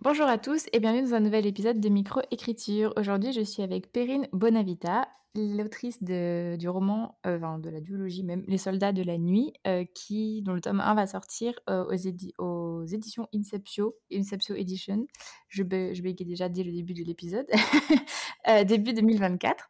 [0.00, 2.92] Bonjour à tous et bienvenue dans un nouvel épisode de Microécriture.
[2.96, 8.44] Aujourd'hui, je suis avec Perrine Bonavita, l'autrice du roman, euh, enfin de la duologie même,
[8.46, 12.84] Les soldats de la nuit, euh, qui, dont le tome 1 va sortir euh, aux,
[12.84, 15.04] éditions Inceptio, Inceptio Edition.
[15.48, 17.48] Je, je déjà dès le début de l'épisode,
[18.68, 19.68] début 2024.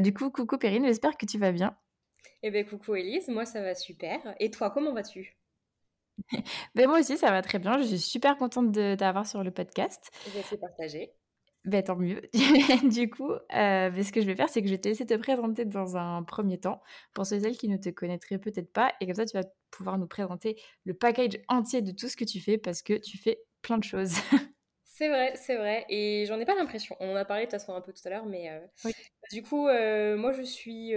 [0.00, 1.76] du coup, coucou Perrine, j'espère que tu vas bien.
[2.42, 4.34] Eh bien, coucou Elise, moi ça va super.
[4.40, 5.36] Et toi, comment vas-tu?
[6.74, 7.78] Ben, moi aussi, ça va très bien.
[7.78, 10.10] Je suis super contente de t'avoir sur le podcast.
[10.26, 11.12] Je vais partager.
[11.64, 12.22] Ben, tant mieux.
[12.90, 15.04] du coup, euh, ben, ce que je vais faire, c'est que je vais te laisser
[15.04, 16.80] te présenter dans un premier temps
[17.12, 18.92] pour ceux et celles qui ne te connaîtraient peut-être pas.
[19.00, 22.24] Et comme ça, tu vas pouvoir nous présenter le package entier de tout ce que
[22.24, 24.14] tu fais parce que tu fais plein de choses.
[24.96, 25.84] c'est vrai, c'est vrai.
[25.88, 26.96] Et j'en ai pas l'impression.
[27.00, 28.90] On en a parlé de toute façon un peu tout à l'heure, mais euh,
[29.30, 30.94] du coup, euh, moi, je suis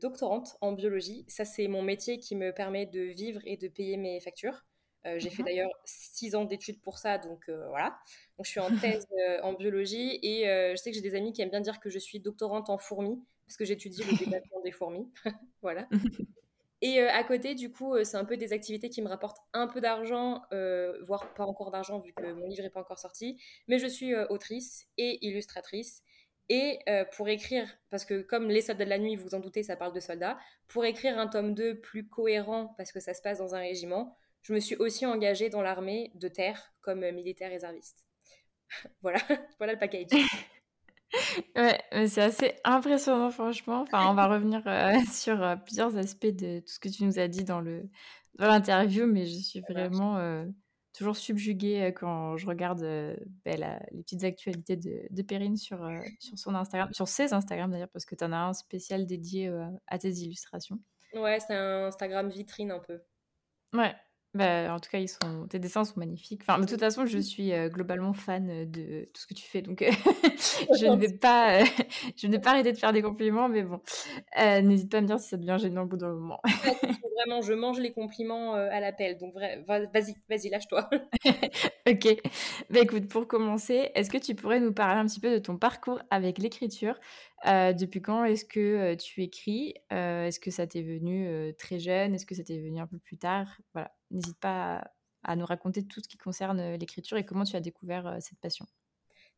[0.00, 1.24] doctorante en biologie.
[1.28, 4.64] Ça, c'est mon métier qui me permet de vivre et de payer mes factures.
[5.06, 7.98] Euh, j'ai fait d'ailleurs six ans d'études pour ça, donc euh, voilà.
[8.38, 11.32] Donc je suis en thèse euh, en biologie et je sais que j'ai des amis
[11.32, 14.60] qui aiment bien dire que je suis doctorante en fourmis parce que j'étudie le développement
[14.62, 15.12] des fourmis.
[15.62, 15.86] voilà.
[16.86, 19.80] Et à côté, du coup, c'est un peu des activités qui me rapportent un peu
[19.80, 20.42] d'argent,
[21.00, 23.40] voire pas encore d'argent vu que mon livre n'est pas encore sorti.
[23.68, 26.02] Mais je suis autrice et illustratrice.
[26.50, 26.80] Et
[27.16, 29.94] pour écrire, parce que comme Les soldats de la nuit, vous en doutez, ça parle
[29.94, 33.54] de soldats, pour écrire un tome 2 plus cohérent, parce que ça se passe dans
[33.54, 38.04] un régiment, je me suis aussi engagée dans l'armée de terre comme militaire réserviste.
[39.00, 39.20] voilà,
[39.58, 40.10] voilà le package.
[41.56, 43.82] Ouais, c'est assez impressionnant, franchement.
[43.82, 47.18] Enfin, on va revenir euh, sur euh, plusieurs aspects de tout ce que tu nous
[47.18, 47.88] as dit dans le
[48.38, 50.44] dans l'interview, mais je suis vraiment euh,
[50.92, 52.80] toujours subjuguée quand je regarde
[53.44, 57.90] ben, les petites actualités de, de Perrine sur, sur son Instagram, sur ses Instagram d'ailleurs,
[57.92, 59.52] parce que tu en as un spécial dédié
[59.86, 60.80] à tes illustrations.
[61.14, 63.00] Ouais, c'est un Instagram vitrine un peu.
[63.72, 63.94] Ouais,
[64.34, 66.42] bah, en tout cas, ils sont tes dessins sont magnifiques.
[66.46, 69.84] Enfin, de toute façon, je suis, globalement fan, de tout ce que tu fais donc
[70.78, 71.64] je ne vais pas,
[72.16, 73.80] je ne vais pas arrêter de faire des compliments mais bon,
[74.36, 76.40] n'hésite pas à me dire si ça devient gênant au bout d'un moment.
[77.16, 79.34] Vraiment, je mange les compliments, à l'appel donc
[79.66, 80.88] vas-y, vas-y, lâche-toi.
[81.86, 82.22] OK.
[82.70, 85.56] Bah, écoute, pour commencer, est-ce que tu pourrais nous parler un petit peu de ton
[85.56, 86.98] parcours avec l'écriture?
[87.44, 89.74] Depuis quand est-ce que, tu écris?
[89.90, 92.14] est-ce que ça t'est venu, très jeune?
[92.14, 93.60] Est-ce que ça t'est venu un peu plus tard?
[93.72, 94.90] Voilà n'hésite pas
[95.22, 98.16] à, nous raconter tout ce qui concerne euh, l'écriture et comment tu as découvert euh,
[98.20, 98.66] cette passion.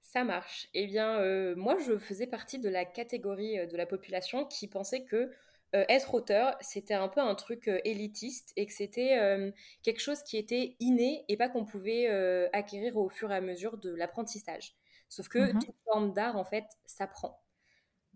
[0.01, 0.69] Ça marche.
[0.75, 5.05] Eh bien, euh, moi, je faisais partie de la catégorie de la population qui pensait
[5.05, 5.31] que
[5.73, 9.53] être auteur, c'était un peu un truc élitiste et que c'était
[9.83, 12.09] quelque chose qui était inné et pas qu'on pouvait
[12.55, 14.75] acquérir au fur et à mesure de l'apprentissage.
[15.11, 17.43] Sauf que mmh toute forme d'art, en fait, s'apprend.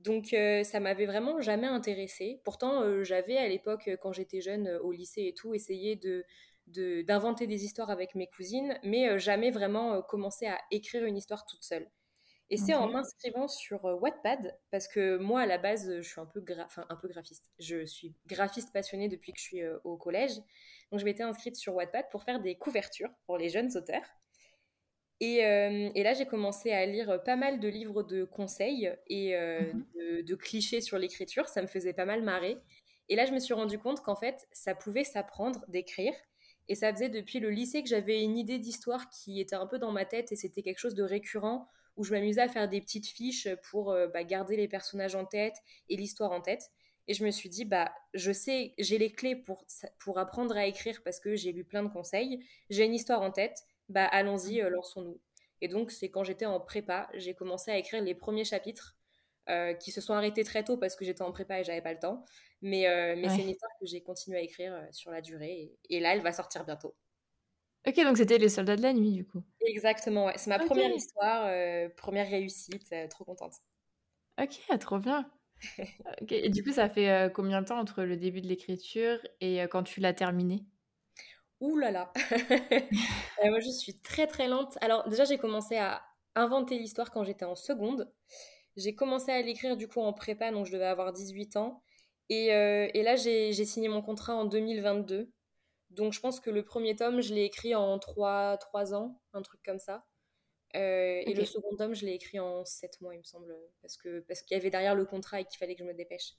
[0.01, 0.35] Donc
[0.65, 2.41] ça m'avait vraiment jamais intéressé.
[2.45, 6.25] Pourtant, j'avais à l'époque, quand j'étais jeune, au lycée et tout, essayé de
[6.67, 11.65] d'inventer des histoires avec mes cousines, mais jamais vraiment commencé à écrire une histoire toute
[11.65, 11.91] seule.
[12.53, 16.27] Et c'est en m'inscrivant sur Wattpad, parce que moi, à la base, je suis un
[16.27, 16.45] peu,
[16.77, 17.53] un peu graphiste.
[17.61, 20.37] Je suis graphiste passionnée depuis que je suis au collège.
[20.91, 24.20] Donc, je m'étais inscrite sur Wattpad pour faire des couvertures pour les jeunes auteurs.
[25.23, 29.61] Euh, et, là, j'ai commencé à lire pas mal de livres de conseils et euh,
[29.61, 31.49] mmh de, clichés sur l'écriture.
[31.49, 32.59] Ça me faisait pas mal marrer.
[33.09, 36.13] Et là, je me suis rendu compte qu'en fait, ça pouvait s'apprendre d'écrire.
[36.69, 39.79] Et ça faisait depuis le lycée que j'avais une idée d'histoire qui était un peu
[39.79, 42.81] dans ma tête et c'était quelque chose de récurrent où je m'amusais à faire des
[42.81, 45.57] petites fiches pour euh, bah, garder les personnages en tête
[45.89, 46.71] et l'histoire en tête.
[47.09, 49.65] Et je me suis dit, bah, je sais, j'ai les clés pour,
[49.99, 52.39] pour apprendre à écrire parce que j'ai lu plein de conseils.
[52.69, 55.21] J'ai une histoire en tête bah allons-y, euh, lançons-nous.
[55.61, 58.97] Et donc, c'est quand j'étais en prépa, j'ai commencé à écrire les premiers chapitres
[59.49, 61.93] euh, qui se sont arrêtés très tôt parce que j'étais en prépa et j'avais pas
[61.93, 62.25] le temps.
[62.63, 65.73] Mais, euh, mais c'est une histoire que j'ai continué à écrire sur la durée.
[65.91, 66.95] Et, là, elle va sortir bientôt.
[67.87, 69.43] Ok, donc c'était Les Soldats de la Nuit, du coup.
[69.67, 70.35] Exactement, ouais.
[70.37, 71.51] C'est ma première histoire,
[71.97, 73.55] première réussite, trop contente.
[74.41, 75.31] Ok, trop bien.
[76.31, 79.83] Et du coup, ça fait combien de temps entre le début de l'écriture et quand
[79.83, 80.65] tu l'as terminé
[81.61, 82.13] Ouh là là
[83.45, 84.79] Moi, je suis très très lente.
[84.81, 86.03] Alors, déjà, j'ai commencé à
[86.35, 88.11] inventer l'histoire quand j'étais en seconde.
[88.77, 91.83] J'ai commencé à l'écrire du coup en prépa, donc je devais avoir 18 ans.
[92.29, 95.31] Et, euh, et là, j'ai signé mon contrat en 2022.
[95.91, 99.43] Donc, je pense que le premier tome, je l'ai écrit en 3, 3 ans, un
[99.43, 100.07] truc comme ça.
[100.77, 103.97] Euh, et le second tome, je l'ai écrit en 7 mois, il me semble, parce
[103.97, 106.35] qu'il parce qu'il y avait derrière le contrat et qu'il fallait que je me dépêche.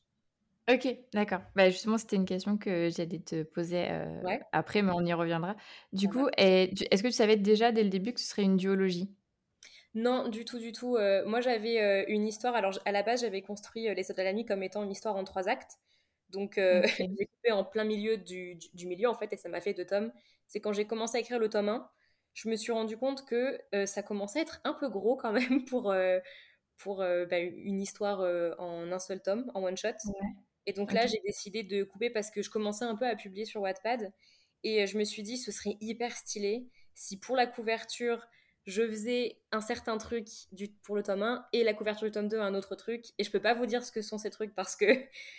[0.69, 1.41] OK, d'accord.
[1.55, 4.41] Bah, justement, c'était une question que j'allais te poser, heu, Ouais.
[4.51, 5.55] après, mais on y reviendra.
[5.91, 8.43] Du coup et tu est-ce que tu savais déjà dès le début que ce serait
[8.43, 9.13] une duologie?
[9.93, 13.03] Non, du tout, du tout, heu, moi j'avais, heu, une histoire alors j à la
[13.03, 15.49] base, j'avais construit, heu, Les Soldats de la Nuit comme étant une histoire en 3
[15.49, 15.79] actes.
[16.29, 17.17] Donc heu, OK.
[17.17, 19.73] j'ai coupé en plein milieu du du du milieu en fait et ça m'a fait
[19.73, 20.13] 2 tomes.
[20.47, 21.89] C'est quand j'ai commencé à écrire le tome 1,
[22.33, 25.33] je me suis rendu compte que, heu, ça commençait à être un peu gros quand
[25.33, 26.21] même pour, heu,
[26.77, 29.91] pour, heu, bah, une histoire, heu, en un seul tome, en one shot.
[30.03, 30.35] Ouais,
[30.67, 33.45] Et donc là, j'ai décidé de couper parce que je commençais un peu à publier
[33.45, 34.11] sur Wattpad
[34.63, 38.27] et je me suis dit: «Ce serait hyper stylé si pour la couverture,
[38.67, 42.27] je faisais un certain truc du pour le tome 1 et la couverture du tome
[42.27, 44.53] 2 un autre truc» et je peux pas vous dire ce que sont ces trucs
[44.53, 44.85] parce que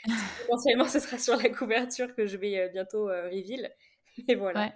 [0.47, 3.73] potentiellement ce sera sur la couverture que je vais, heu, bientôt, heu, reveal.
[4.29, 4.75] Mais voilà.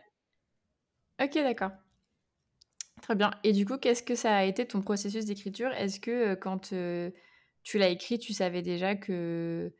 [1.18, 1.26] Ouais.
[1.26, 1.72] OK, d'accord.
[3.02, 5.70] Très bien et du coup, qu'est-ce que ça a été ton processus d'écriture?
[5.72, 6.72] Est-ce que, heu, quand,
[7.62, 9.72] tu l'as écrit, tu savais déjà que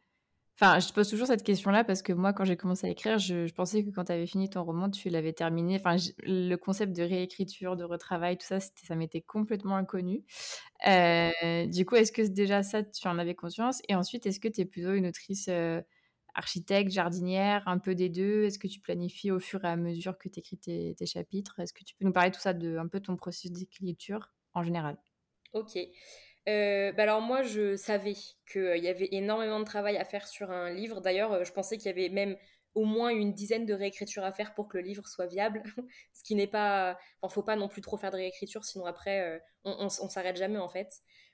[0.61, 3.53] enfin, je pose toujours cette question-là parce que moi, quand j'ai commencé à écrire, je
[3.55, 5.77] pensais que quand tu avais fini ton roman, tu l'avais terminé.
[5.77, 10.25] Enfin, le concept de réécriture, de retravail, tout ça, ça m'était complètement inconnu.
[10.87, 13.83] Heu, du coup, est-ce que déjà ça, tu en avais conscience?
[13.89, 15.83] Et ensuite, est-ce que tu es plutôt une autrice, heu,
[16.35, 18.45] architecte, jardinière, un peu des 2?
[18.45, 21.61] Est-ce que tu planifies au fur et à mesure que tu écris tes chapitres?
[21.61, 24.63] Est-ce que tu peux nous parler tout ça, de un peu ton processus d'écriture en
[24.65, 24.99] général?
[25.53, 25.77] OK.
[26.49, 28.15] Heu, bah, alors moi, je savais
[28.51, 31.01] qu'il y avait énormément de travail à faire sur un livre.
[31.01, 32.37] D'ailleurs, heu, je pensais qu'il y avait même
[32.75, 35.63] au moins une dizaine de réécritures à faire pour que le livre soit viable.
[36.13, 39.43] Ce qui n'est pas enfin, faut pas non plus trop faire de réécriture, sinon après,
[39.65, 40.93] on on s'arrête jamais, en fait.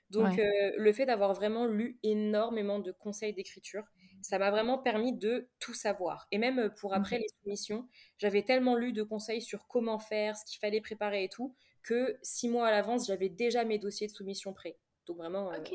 [0.09, 0.43] Donc, Ouais.
[0.77, 3.83] le fait d'avoir vraiment lu énormément de conseils d'écriture,
[4.21, 7.87] ça m'a vraiment permis de tout savoir et même, pour après les soumissions,
[8.17, 12.17] j'avais tellement lu de conseils sur comment faire, ce qu'il fallait préparer et tout, que
[12.21, 14.77] 6 mois à l'avance, j'avais déjà mes dossiers de soumission prêts.
[15.05, 15.73] Donc vraiment, OK.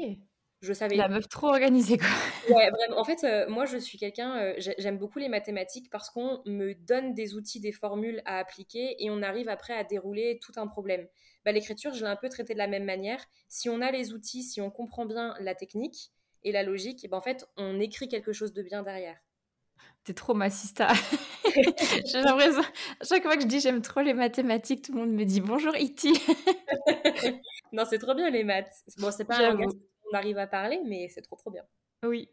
[0.63, 2.09] je La savais meuf trop organisée, quoi.
[2.49, 2.99] ouais, vraiment.
[2.99, 6.75] En fait, heu, moi, je suis quelqu'un, j'ai j'aime beaucoup les mathématiques parce qu'on me
[6.75, 10.67] donne des outils, des formules à appliquer et on arrive après à dérouler tout un
[10.67, 11.07] problème.
[11.45, 13.25] Bah, l'écriture, je l'ai un peu traité de la même manière.
[13.49, 16.13] Si on a les outils, si on comprend bien la technique
[16.45, 19.19] et la logique, et ben, en fait, on écrit quelque chose de bien derrière.
[20.09, 20.89] Tu es trop ma sista.
[22.07, 22.63] J'ai l'impression
[23.03, 25.77] chaque fois que je dis: «J'aime trop les mathématiques», tout le monde me dit: «Bonjour
[25.77, 26.15] Iti».
[27.73, 28.73] Non, c'est trop bien les maths.
[28.97, 31.63] Bon, c'est pas un langage monde arrive à parler, mais c'est trop, trop bien.
[32.03, 32.31] Oui.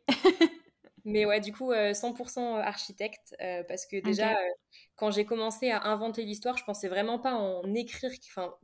[1.04, 4.54] Mais ouais, du coup, heu, 100% architecte, heu, parce que déjà, heu,
[4.96, 8.56] quand j'ai commencé à inventer l'histoire, je pensais vraiment pas en écrire enfin,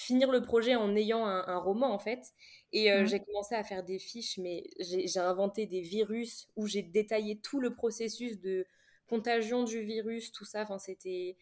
[0.00, 2.32] finir le projet en ayant un un roman, en fait
[2.72, 3.06] et heu, Mmh.
[3.06, 7.60] j'ai commencé à faire des fiches, mais j'ai inventé des virus où j'ai détaillé tout
[7.60, 8.66] le processus de
[9.08, 11.36] contagion du virus, tout ça, enfin, c'était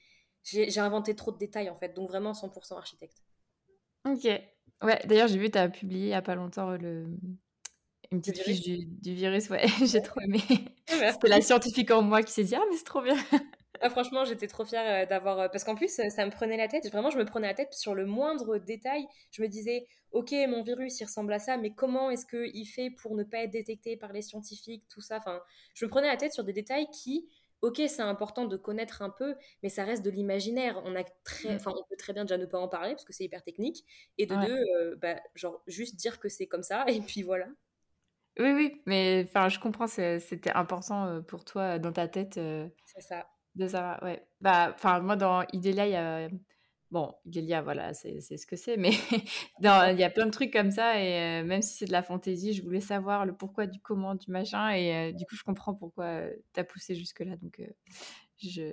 [0.45, 3.23] j'ai inventé trop de détails, en fait, donc vraiment 100% architecte.
[4.05, 4.25] OK.
[4.83, 7.07] Ouais, d'ailleurs, j'ai vu, tu as publié il y a pas longtemps, le,
[8.11, 10.41] une petite fiche du du virus, ouais, j'ai trop aimé.
[11.09, 13.17] C'était la scientifique en moi qui s'est dit: «Ah mais c'est trop bien!»
[13.81, 16.57] Ah franchement, j'étais trop fière, heu, d'avoir, heu parce qu'en plus, heu, ça me prenait
[16.57, 16.91] la tête.
[16.91, 19.07] Vraiment, je me prenais la tête sur le moindre détail.
[19.31, 22.91] Je me disais: «OK, mon virus, il ressemble à ça, mais comment est-ce qu'il fait
[22.91, 25.19] pour ne pas être détecté par les scientifiques?» tout ça?
[25.19, 25.43] Enfin,
[25.75, 27.29] je me prenais la tête sur des détails qui,
[27.63, 30.81] OK, c'est important de connaître un peu, mais ça reste de l'imaginaire.
[30.85, 31.59] On a très Mmh.
[31.59, 33.85] enfin, on peut très bien déjà ne pas en parler parce que c'est hyper technique
[34.19, 34.49] et de Ouais.
[34.49, 37.47] 2, heu, bah, genre juste dire que c'est comme ça et puis voilà.
[38.39, 42.39] Oui, oui, mais enfin, je comprends, c'était important, pour toi, dans ta tête,
[42.85, 43.29] C'est ça.
[43.55, 44.27] De savoir ouais.
[44.41, 46.29] Bah, enfin, moi, dans Idélia, il y a
[46.91, 48.91] bon, Idélia, voilà, c'est ce que c'est, mais
[49.61, 49.65] il
[49.99, 52.55] y a plein de trucs comme ça et heu, même si c'est de la fantaisie,
[52.55, 55.75] je voulais savoir le pourquoi du comment, du machin et heu, du coup, je comprends
[55.75, 57.61] pourquoi, heu, tu as poussé jusque-là donc
[58.39, 58.73] je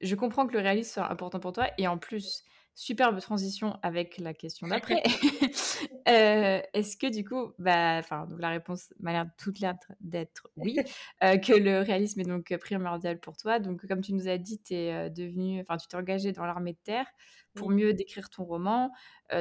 [0.00, 2.44] je comprends que le réalisme soit important pour toi et en plus,
[2.76, 5.02] superbe transition avec la question d'après.
[6.06, 10.50] Heu, est-ce que du coup, bah, enfin, donc la réponse m'a l'air toute l'air d'être
[10.56, 10.78] oui,
[11.24, 13.60] heu, que le réalisme est donc primordial pour toi.
[13.60, 16.44] Donc comme tu nous as dit, tu es, heu, devenue enfin, tu t'es engagée dans
[16.44, 17.06] l'armée de terre
[17.54, 18.92] pour mieux décrire ton roman.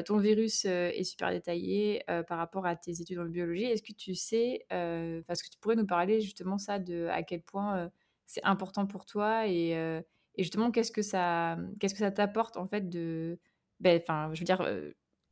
[0.06, 3.66] Ton virus, est super détaillé, par rapport à tes études en biologie.
[3.66, 7.42] Est-ce que tu sais, est-ce que tu pourrais nous parler justement ça de à quel
[7.42, 7.92] point,
[8.26, 9.76] c'est important pour toi et
[10.38, 13.40] et justement qu'est-ce que ça, mmh, qu'est-ce que ça t'apporte en fait de
[13.80, 14.66] beh, enfin, je veux dire,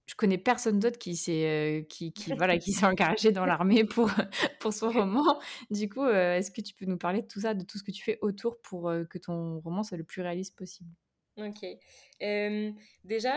[0.06, 4.10] je connais personne d'autre qui s'est, qui qui voilà, qui s'est engagé dans l'armée pour,
[4.60, 5.40] pour son roman.
[5.70, 7.92] Du coup, est-ce que tu peux nous parler de tout ça, de tout ce que
[7.92, 10.90] tu fais autour pour, que ton roman soit le plus réaliste possible?
[11.38, 11.66] OK.
[13.04, 13.34] Déjà,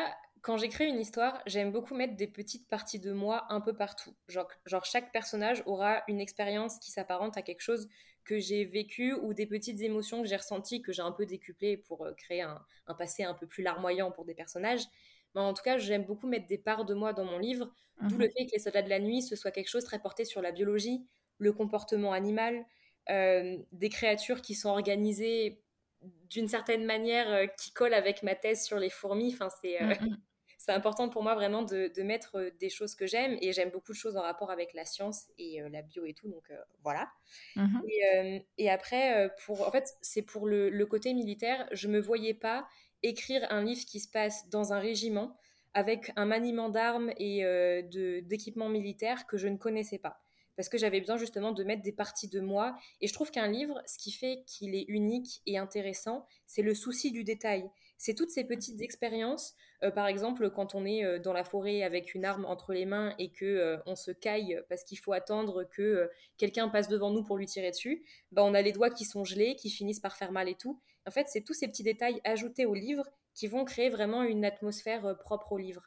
[0.47, 4.15] quand j'écris une histoire, j'aime beaucoup mettre des petites parties de moi un peu partout.
[4.29, 7.89] Genre genre chaque personnage aura une expérience qui s'apparente à quelque chose
[8.25, 11.77] que j'ai vécu ou des petites émotions que j'ai ressenties, que j'ai un peu décuplées
[11.77, 14.85] pour, heu, créer un un passé un peu plus larmoyant pour des personnages.
[15.35, 18.17] Mais en tout cas, j'aime beaucoup mettre des parts de moi dans mon livre, d'où
[18.17, 20.25] le Mmh fait que Les Soldats de la Nuit, ce soit quelque chose très porté
[20.25, 21.05] sur la biologie.
[21.39, 22.65] le comportement animal,
[23.09, 25.61] des créatures qui sont organisées
[26.31, 29.33] d'une certaine manière qui colle avec ma thèse sur les fourmis.
[29.35, 30.17] Enfin, c'est mmh, mmh.
[30.59, 33.93] C'est important pour moi vraiment de, de mettre des choses que j'aime et j'aime beaucoup
[33.93, 36.29] de choses en rapport avec la science et la bio et tout.
[36.29, 36.51] Donc
[36.83, 37.09] voilà.
[37.57, 41.69] Mmh et, et, après, pour, en fait, c'est pour le, le, côté militaire.
[41.73, 42.67] Je me voyais pas
[43.03, 45.37] écrire un livre qui se passe dans un régiment
[45.77, 47.83] avec un maniement d'armes et euh,
[48.23, 50.23] d'équipements militaires que je ne connaissais pas.
[50.57, 52.75] Parce que j'avais besoin justement de mettre des parties de moi.
[53.03, 56.75] Et je trouve qu'un livre, ce qui fait qu'il est unique et intéressant, c'est le
[56.75, 57.69] souci du détail.
[57.99, 59.55] C'est toutes ces petites expériences.
[59.83, 62.87] Euh, par exemple, quand on est euh, dans la forêt avec une arme entre les
[62.87, 67.25] mains et que on se caille parce qu'il faut attendre que quelqu'un passe devant nous
[67.25, 70.17] pour lui tirer dessus, bah, on a les doigts qui sont gelés, qui finissent par
[70.17, 70.81] faire mal et tout.
[71.07, 74.45] En fait, c'est tous ces petits détails ajoutés au livre qui vont créer vraiment une
[74.45, 75.83] atmosphère euh, propre au livre.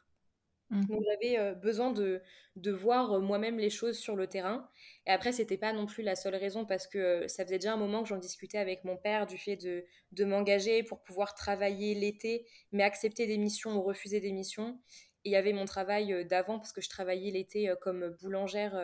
[0.70, 0.84] Mmh.
[0.86, 2.22] Donc j'avais besoin de,
[2.56, 4.68] de voir moi-même les choses sur le terrain.
[5.06, 7.76] Et après, c'était pas non plus la seule raison parce que ça faisait déjà un
[7.76, 11.94] moment que j'en discutais avec mon père du fait de, de m'engager pour pouvoir travailler
[11.94, 14.78] l'été, mais accepter des missions ou refuser des missions.
[15.24, 18.80] Et il y avait mon travail d'avant parce que je travaillais l'été comme boulangère.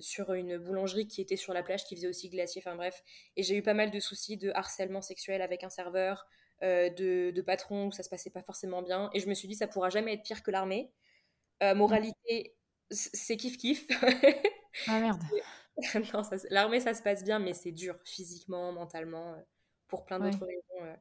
[0.00, 3.02] sur une boulangerie qui était sur la plage, qui faisait aussi glacier, enfin bref.
[3.36, 6.26] Et j'ai eu pas mal de soucis de harcèlement sexuel avec un serveur,
[6.62, 9.10] euh, de, de patrons où ça se passait pas forcément bien.
[9.12, 10.92] Et je me suis dit, ça pourra jamais être pire que l'armée.
[11.62, 12.56] Euh, moralité,
[12.90, 13.86] c'est kiff kiff.
[14.88, 15.22] ah merde.
[16.50, 19.40] l'armée, ça se passe bien, mais c'est dur physiquement, mentalement, euh,
[19.88, 20.96] pour plein d'autres raisons.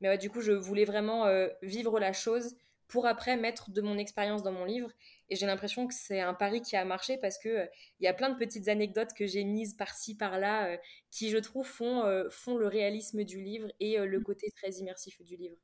[0.00, 1.26] Mais du coup, je voulais vraiment
[1.62, 2.54] vivre la chose
[2.90, 4.90] pour après mettre de mon expérience dans mon livre.
[5.28, 7.66] Et j'ai l'impression que c'est un pari qui a marché parce que euh,
[8.00, 10.76] il y a plein de petites anecdotes que j'ai mises par-ci, par-là, euh,
[11.10, 14.24] qui, je trouve, font, euh, font le réalisme du livre et le mmh.
[14.24, 15.56] côté très immersif du livre.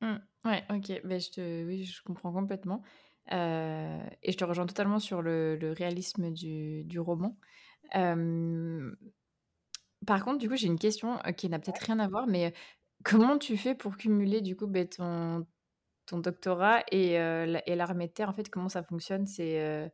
[0.00, 0.16] Mmh.
[0.44, 1.00] Ouais, ok.
[1.04, 1.64] Ben, je te...
[1.64, 2.82] Oui, je comprends complètement.
[3.30, 7.38] et je te rejoins totalement sur le, le réalisme du, du roman.
[10.06, 12.52] Par contre, du coup, j'ai une question qui n'a peut-être rien à voir, mais
[13.04, 15.46] comment tu fais pour cumuler du coup ben, ton,
[16.06, 19.26] ton doctorat et, euh, et l'armée de terre, en fait, comment ça fonctionne?
[19.26, 19.88] C'est euh,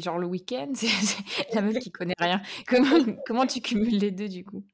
[0.00, 0.72] genre le week-end?
[0.74, 2.40] C'est la meuf qui connaît rien.
[3.26, 4.64] Comment, tu cumules les deux du coup?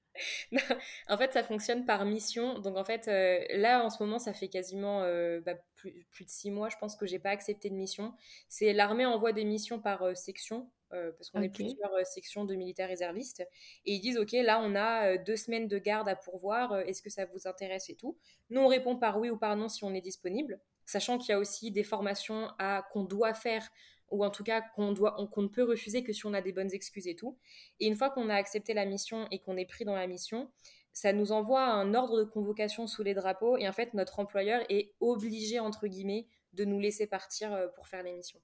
[1.08, 2.58] En fait, ça fonctionne par mission.
[2.58, 5.00] Donc, en fait, euh, là, en ce moment, ça fait quasiment
[5.44, 8.14] bah, plus, plus, de six mois, je pense que j'ai pas accepté de mission.
[8.48, 10.70] C'est l'armée envoie des missions par section.
[10.92, 13.46] Euh, parce qu'on est plusieurs euh, sections de militaires réservistes,
[13.86, 17.00] et ils disent, OK, là, on a euh, deux semaines de garde à pourvoir, est-ce
[17.00, 18.16] que ça vous intéresse et tout?
[18.48, 21.32] Nous, on répond par oui ou par non si on est disponible, sachant qu'il y
[21.32, 23.68] a aussi des formations à, qu'on doit faire,
[24.10, 26.50] ou en tout cas qu'on, doit, qu'on ne peut refuser que si on a des
[26.50, 27.38] bonnes excuses et tout.
[27.78, 30.50] Et une fois qu'on a accepté la mission et qu'on est pris dans la mission,
[30.92, 34.64] ça nous envoie un ordre de convocation sous les drapeaux, et en fait, notre employeur
[34.68, 38.40] est obligé, entre guillemets, de nous laisser partir pour faire les missions.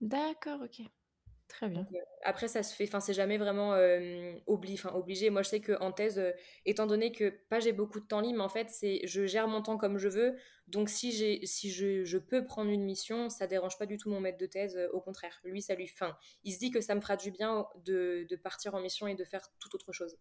[0.00, 0.86] D'accord, ok.
[1.48, 1.86] Très bien.
[1.94, 5.30] Euh, après, ça se fait, enfin, c'est jamais vraiment euh, obligé.
[5.30, 6.32] Moi, je sais qu'en thèse, euh,
[6.64, 9.62] étant donné que pas j'ai beaucoup de temps libre, en fait, c'est je gère mon
[9.62, 10.36] temps comme je veux.
[10.68, 14.20] Donc, si, si je, je, peux prendre une mission, ça dérange pas du tout mon
[14.20, 14.78] maître de thèse.
[14.92, 15.86] au contraire, lui, ça lui.
[15.86, 19.06] Fin, il se dit que ça me fera du bien de, de partir en mission
[19.06, 20.16] et de faire toute autre chose.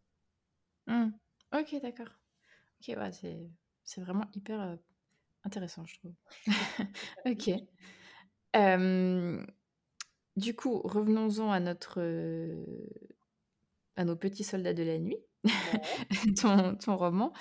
[0.87, 1.11] Mmh.
[1.53, 2.09] Ok, d'accord.
[2.81, 3.49] Ok, c'est,
[3.85, 4.77] c'est vraiment hyper
[5.45, 6.13] intéressant, je trouve.
[7.25, 7.49] ok.
[10.35, 12.01] Du coup, revenons-en à notre,
[13.95, 15.17] à nos petits soldats de la nuit,
[16.41, 17.33] ton, ton roman.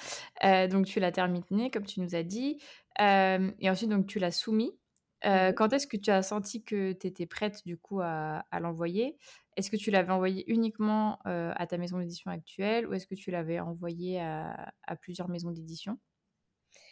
[0.70, 2.58] donc tu l'as terminé, comme tu nous as dit,
[2.98, 4.78] et ensuite donc tu l'as soumis.
[5.22, 9.16] Quand est-ce que tu as senti que tu étais prête du coup à, à l'envoyer?
[9.56, 13.30] Est-ce que tu l'avais envoyé uniquement à ta maison d'édition actuelle ou est-ce que tu
[13.30, 15.98] l'avais envoyé à, à plusieurs maisons d'édition?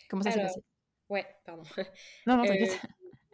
[0.08, 0.60] Comment ça s'est passé?
[1.08, 1.62] Ouais, pardon.
[2.26, 2.80] Non, non, t'inquiète.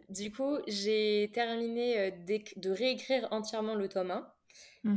[0.09, 2.11] Du coup, j'ai terminé euh,
[2.55, 4.33] de réécrire entièrement le tome 1,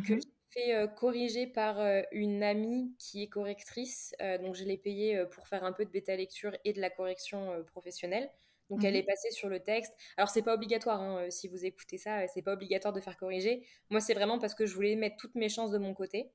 [0.04, 0.20] que mmh j'ai
[0.52, 4.14] fait euh, corriger par euh, une amie qui est correctrice.
[4.40, 7.64] donc, je l'ai payée pour faire un peu de bêta lecture et de la correction
[7.66, 8.30] professionnelle.
[8.68, 9.92] Donc, elle mmh est passée sur le texte.
[10.16, 13.66] Alors, c'est pas obligatoire, hein, si vous écoutez ça, c'est pas obligatoire de faire corriger.
[13.90, 16.30] Moi, c'est vraiment parce que je voulais mettre toutes mes chances de mon côté.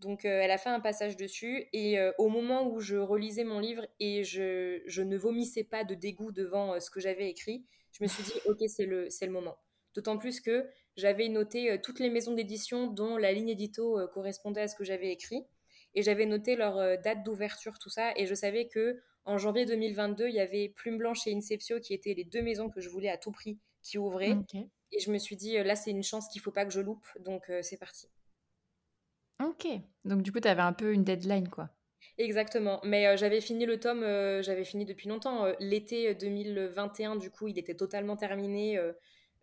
[0.00, 1.68] Donc, elle a fait un passage dessus.
[1.72, 5.94] Et au moment où je relisais mon livre et je, je ne vomissais pas de
[5.94, 9.32] dégoût devant ce que j'avais écrit, je me suis dit, ok, c'est le, c'est le
[9.32, 9.56] moment.
[9.94, 14.06] D'autant plus que j'avais noté euh, toutes les maisons d'édition dont la ligne édito euh,
[14.06, 15.44] correspondait à ce que j'avais écrit.
[15.94, 18.12] Et j'avais noté leur euh, date d'ouverture, tout ça.
[18.16, 21.94] Et je savais que en janvier 2022, il y avait Plume Blanche et Inceptio qui
[21.94, 24.36] étaient les deux maisons que je voulais à tout prix qui ouvraient.
[24.90, 27.06] Et je me suis dit, là, c'est une chance qu'il faut pas que je loupe.
[27.20, 28.08] Donc, c'est parti.
[29.40, 29.66] Ok.
[30.04, 31.70] Donc, du coup, tu avais un peu une deadline, quoi.
[32.18, 32.80] Exactement.
[32.84, 35.46] Mais euh, j'avais fini le tome, euh, j'avais fini depuis longtemps.
[35.46, 38.78] Euh, l'été 2021, du coup, il était totalement terminé.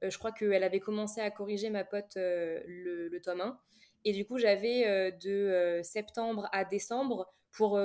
[0.01, 3.59] je crois qu'elle avait commencé à corriger ma pote le, tome 1.
[4.05, 7.79] Et du coup, j'avais de septembre à décembre pour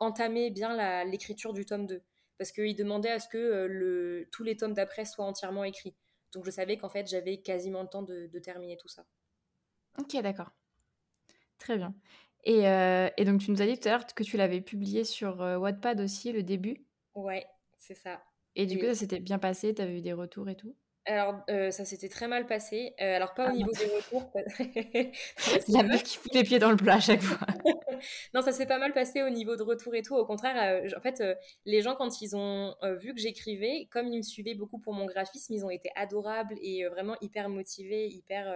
[0.00, 2.02] entamer bien l'écriture du tome 2.
[2.38, 5.94] Parce qu'il demandait à ce que le, tous les tomes d'après soient entièrement écrits.
[6.32, 9.04] Donc je savais qu'en fait, j'avais quasiment le temps de terminer tout ça.
[9.98, 10.50] Ok, d'accord.
[11.58, 11.94] Très bien.
[12.44, 15.04] Et, euh, et, donc, tu nous as dit tout à l'heure que tu l'avais publié
[15.04, 16.76] sur euh, Wattpad aussi, le début.
[17.14, 18.22] Ouais, c'est ça.
[18.56, 19.74] Et du coup, ça s'était bien passé?
[19.74, 20.74] Tu avais eu des retours et tout?
[21.06, 22.94] Alors, euh, ça s'était très mal passé.
[22.98, 24.32] alors, pas au ah niveau des retours.
[25.68, 27.46] La meuf qui fout les pieds dans le plat à chaque fois.
[28.34, 30.14] non, ça s'est pas mal passé au niveau de retour et tout.
[30.14, 31.22] Au contraire, en fait,
[31.64, 35.06] les gens, quand ils ont vu que j'écrivais, comme ils me suivaient beaucoup pour mon
[35.06, 38.54] graphisme, ils ont été adorables et vraiment hyper motivés, hyper,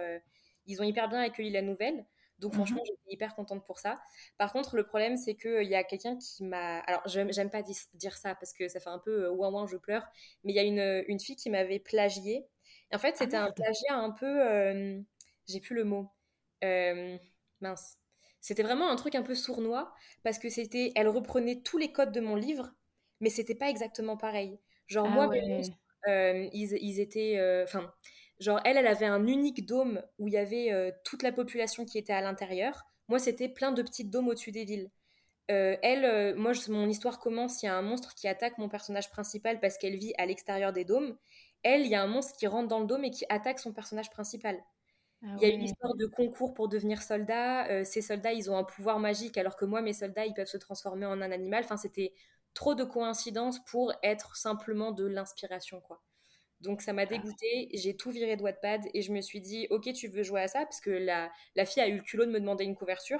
[0.65, 2.05] ils ont hyper bien accueilli la nouvelle.
[2.39, 4.01] Donc mmh franchement, j'étais hyper contente pour ça.
[4.37, 6.79] Par contre, le problème, c'est qu'il y a quelqu'un qui m'a...
[6.79, 10.05] Alors, j'aime pas dire ça parce que ça fait un peu ouin ouin, je pleure.
[10.43, 12.45] Mais il y a une, une, fille qui m'avait plagié.
[12.93, 15.03] En fait, c'était ah, un plagiat un peu...
[15.47, 16.11] J'ai plus le mot.
[17.61, 17.97] mince.
[18.41, 20.91] C'était vraiment un truc un peu sournois parce que c'était...
[20.95, 22.71] Elle reprenait tous les codes de mon livre,
[23.21, 24.59] mais c'était pas exactement pareil.
[24.87, 27.63] Genre, ah moi, ils, ils, étaient...
[27.63, 27.93] Enfin
[28.39, 31.85] Genre, elle, elle avait un unique dôme où il y avait euh, toute la population
[31.85, 32.85] qui était à l'intérieur.
[33.07, 34.91] Moi, c'était plein de petites dômes au-dessus des villes.
[35.51, 38.67] Euh, elle, euh, moi, mon histoire commence, il y a un monstre qui attaque mon
[38.67, 41.15] personnage principal parce qu'elle vit à l'extérieur des dômes.
[41.63, 43.71] Elle, il y a un monstre qui rentre dans le dôme et qui attaque son
[43.71, 44.59] personnage principal.
[45.23, 47.83] Ah il y a une histoire de concours pour devenir soldat.
[47.85, 50.57] ces soldats, ils ont un pouvoir magique, alors que moi, mes soldats, ils peuvent se
[50.57, 51.63] transformer en un animal.
[51.63, 52.13] Enfin, c'était
[52.53, 56.03] trop de coïncidences pour être simplement de l'inspiration, quoi.
[56.61, 57.05] Donc ça m'a ah.
[57.05, 60.41] dégoûté, j'ai tout viré de Wattpad et je me suis dit ok tu veux jouer
[60.41, 60.59] à ça?
[60.63, 63.19] Parce que la, la fille a eu le culot de me demander une couverture.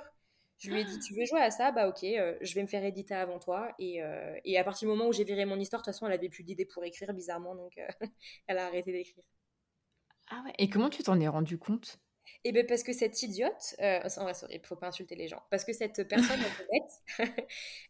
[0.58, 1.72] Je lui ai dit tu veux jouer à ça?
[1.72, 4.88] Bah ok euh, je vais me faire éditer avant toi et, euh, et à partir
[4.88, 6.84] du moment où j'ai viré mon histoire de toute façon elle avait plus d'idées pour
[6.86, 7.88] écrire bizarrement donc euh,
[8.48, 9.24] elle a arrêté d'écrire.
[10.30, 12.00] Ah ouais et comment tu t'en es rendu compte?
[12.44, 14.00] Et bien parce que cette idiote, euh,
[14.52, 16.40] il faut pas insulter les gens, parce que cette personne
[17.20, 17.26] euh,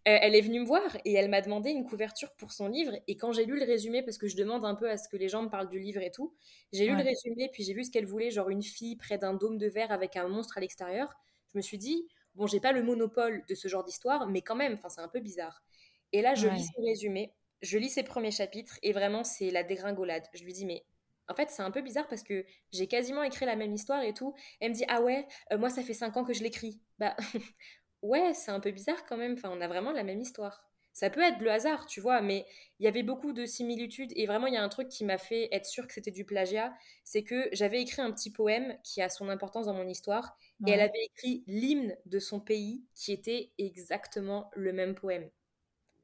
[0.03, 2.93] elle est venue me voir et elle m'a demandé une couverture pour son livre.
[3.07, 5.17] Et quand j'ai lu le résumé, parce que je demande un peu à ce que
[5.17, 6.33] les gens me parlent du livre et tout,
[6.71, 9.33] j'ai lu le résumé, puis j'ai vu ce qu'elle voulait, genre une fille près d'un
[9.33, 11.13] dôme de verre avec un monstre à l'extérieur.
[11.53, 14.55] Je me suis dit, bon, j'ai pas le monopole de ce genre d'histoire, mais quand
[14.55, 15.63] même, c'est un peu bizarre.
[16.11, 19.63] Et là, je lis son résumé, je lis ses premiers chapitres, et vraiment, c'est la
[19.63, 20.25] dégringolade.
[20.33, 20.85] Je lui dis, mais
[21.27, 24.13] en fait, c'est un peu bizarre parce que j'ai quasiment écrit la même histoire et
[24.13, 24.35] tout.
[24.59, 26.81] Elle me dit Ah ouais, euh, moi ça fait 5 ans que je l'écris.
[26.99, 27.15] Bah
[28.01, 29.33] ouais, c'est un peu bizarre quand même.
[29.33, 30.63] Enfin, on a vraiment la même histoire.
[30.93, 32.45] Ça peut être le hasard, tu vois, mais
[32.79, 35.17] il y avait beaucoup de similitudes et vraiment il y a un truc qui m'a
[35.17, 39.01] fait être sûre que c'était du plagiat, c'est que j'avais écrit un petit poème qui
[39.01, 43.11] a son importance dans mon histoire et elle avait écrit l'hymne de son pays qui
[43.11, 45.29] était exactement le même poème.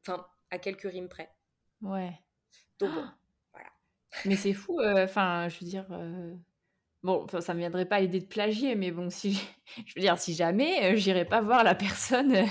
[0.01, 1.31] Enfin, à quelques rimes près.
[1.81, 2.11] Ouais.
[2.79, 3.05] Donc bon.
[4.25, 6.33] Mais c'est fou, euh, enfin, je veux dire, euh,
[7.03, 9.41] bon, ça me viendrait pas l'idée de plagier, mais bon, si,
[9.85, 12.35] je veux dire, si jamais, euh, j'irai pas voir la personne.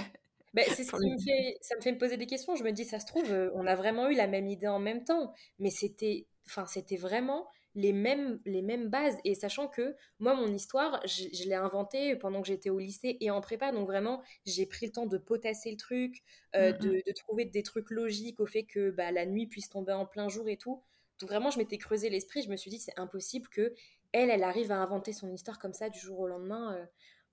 [0.52, 2.56] Ben, c'est ce qui me fait, ça me fait me poser des questions.
[2.56, 5.04] Je me dis, ça se trouve, on a vraiment eu la même idée en même
[5.04, 7.46] temps, mais c'était, enfin, c'était vraiment
[7.76, 9.16] les mêmes, les mêmes bases.
[9.24, 13.30] Et sachant que moi, mon histoire, je, l'ai inventée pendant que j'étais au lycée et
[13.30, 13.70] en prépa.
[13.70, 16.22] Donc vraiment, j'ai pris le temps de potasser le truc,
[16.54, 16.72] mmh, mmh.
[16.78, 20.04] de, de, trouver des trucs logiques au fait que bah, la nuit puisse tomber en
[20.04, 20.82] plein jour et tout.
[21.20, 22.42] Donc vraiment, je m'étais creusé l'esprit.
[22.42, 23.74] Je me suis dit, c'est impossible que
[24.12, 26.74] elle, elle arrive à inventer son histoire comme ça du jour au lendemain.
[26.74, 26.84] Euh.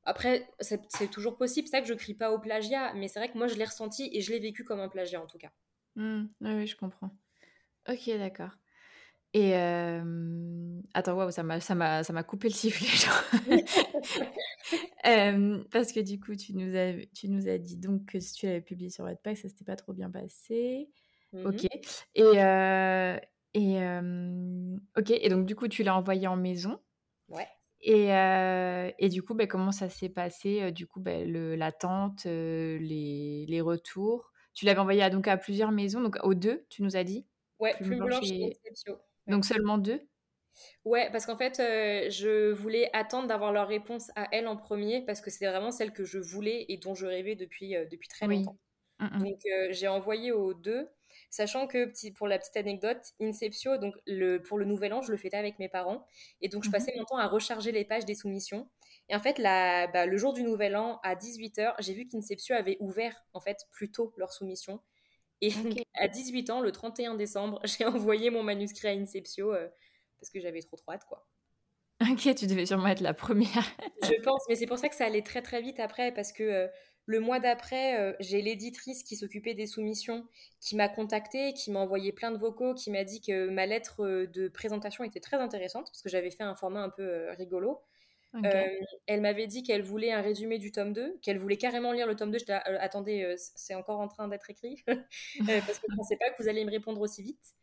[0.04, 1.67] Après, c'est toujours possible.
[1.67, 3.65] C'est ça que je crie pas au plagiat, mais c'est vrai que moi, je l'ai
[3.65, 5.52] ressenti et je l'ai vécu comme un plagiat en tout cas.
[5.95, 6.26] Mmh.
[6.41, 7.12] oui, je comprends.
[7.89, 8.52] Ok, d'accord.
[9.34, 10.82] Et euh...
[10.93, 12.88] attends, waouh, ça m'a, ça m'a, ça m'a coupé le sifflet.
[15.06, 18.34] euh, parce que du coup, tu nous as, tu nous as dit donc que si
[18.34, 20.89] tu l'avais publié sur Wattpad, ça s'était pas trop bien passé.
[21.34, 21.63] Ok.
[21.63, 21.67] Mmh
[22.15, 23.19] et, euh,
[23.58, 24.00] et
[24.98, 26.80] ok, et donc du coup, tu l'as envoyé en maison.
[27.30, 27.48] Ouais.
[27.82, 28.10] Et,
[29.00, 34.32] et du coup, ben, comment ça s'est passé Du coup, ben, l'attente, les, les, retours?
[34.54, 37.26] Tu l'avais envoyé à, donc à plusieurs maisons, donc aux deux, tu nous as dit?
[37.60, 38.58] Ouais, Plume, Blanche, et
[39.28, 40.02] Donc seulement deux?
[40.86, 45.22] Ouais, parce qu'en fait, je voulais attendre d'avoir leur réponse à elle en premier, parce
[45.22, 48.58] que c'est vraiment celle que je voulais et dont je rêvais depuis, depuis très longtemps.
[49.00, 49.39] Mmh donc
[49.70, 50.89] j'ai envoyé aux deux.
[51.30, 55.12] Sachant que, petit, pour la petite anecdote, Inceptio, donc le, pour le nouvel an, je
[55.12, 56.06] le faisais avec mes parents.
[56.42, 56.74] Et donc, je mhm.
[56.74, 58.70] passais mon temps à recharger les pages des soumissions.
[59.10, 62.56] Et en fait, la, bah, le jour du nouvel an, à 18h, j'ai vu qu'Inceptio
[62.56, 64.82] avait ouvert, en fait, plus tôt leur soumission.
[65.42, 65.50] Et
[65.96, 69.68] à 18 ans, le 31 décembre, j'ai envoyé mon manuscrit à Inceptio euh,
[70.20, 71.28] parce que j'avais trop trop hâte, quoi.
[72.02, 73.66] Ok, tu devais sûrement être la première.
[74.04, 76.44] je pense, mais c'est pour ça que ça allait très très vite après, parce que
[76.44, 76.68] euh,
[77.08, 80.28] Le mois d'après, j'ai l'éditrice qui s'occupait des soumissions
[80.60, 84.26] qui m'a contactée, qui m'a envoyé plein de vocaux, qui m'a dit que ma lettre
[84.26, 87.82] de présentation était très intéressante parce que j'avais fait un format un peu rigolo.
[88.34, 92.15] elle m'avait dit qu'elle voulait un résumé du tome 2, qu'elle voulait carrément lire le
[92.17, 92.39] tome 2.
[92.39, 94.84] Je disais, attendez, c'est encore en train d'être écrit?
[94.88, 97.39] Parce que je ne pensais pas que vous alliez me répondre aussi vite.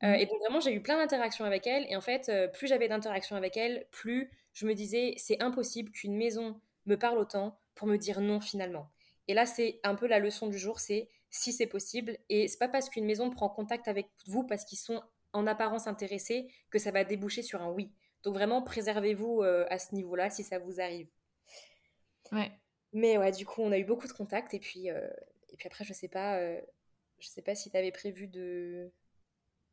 [0.00, 0.14] Mmh.
[0.14, 1.84] et donc vraiment, j'ai eu plein d'interactions avec elle.
[1.90, 6.16] Et en fait, plus j'avais d'interactions avec elle, plus je me disais, c'est impossible qu'une
[6.16, 8.90] maison me parle autant pour me dire non finalement.
[9.28, 12.18] Et là, c'est un peu la leçon du jour, c'est si c'est possible.
[12.28, 15.00] Et c'est pas parce qu'une maison prend contact avec vous parce qu'ils sont
[15.32, 17.92] en apparence intéressés que ça va déboucher sur un oui.
[18.24, 21.08] Donc vraiment, préservez-vous à ce niveau-là si ça vous arrive.
[22.32, 22.50] Ouais.
[22.92, 25.84] Mais ouais, du coup, on a eu beaucoup de contacts et puis, et puis après,
[25.84, 26.40] je sais pas,
[27.18, 28.90] je sais pas si tu avais prévu de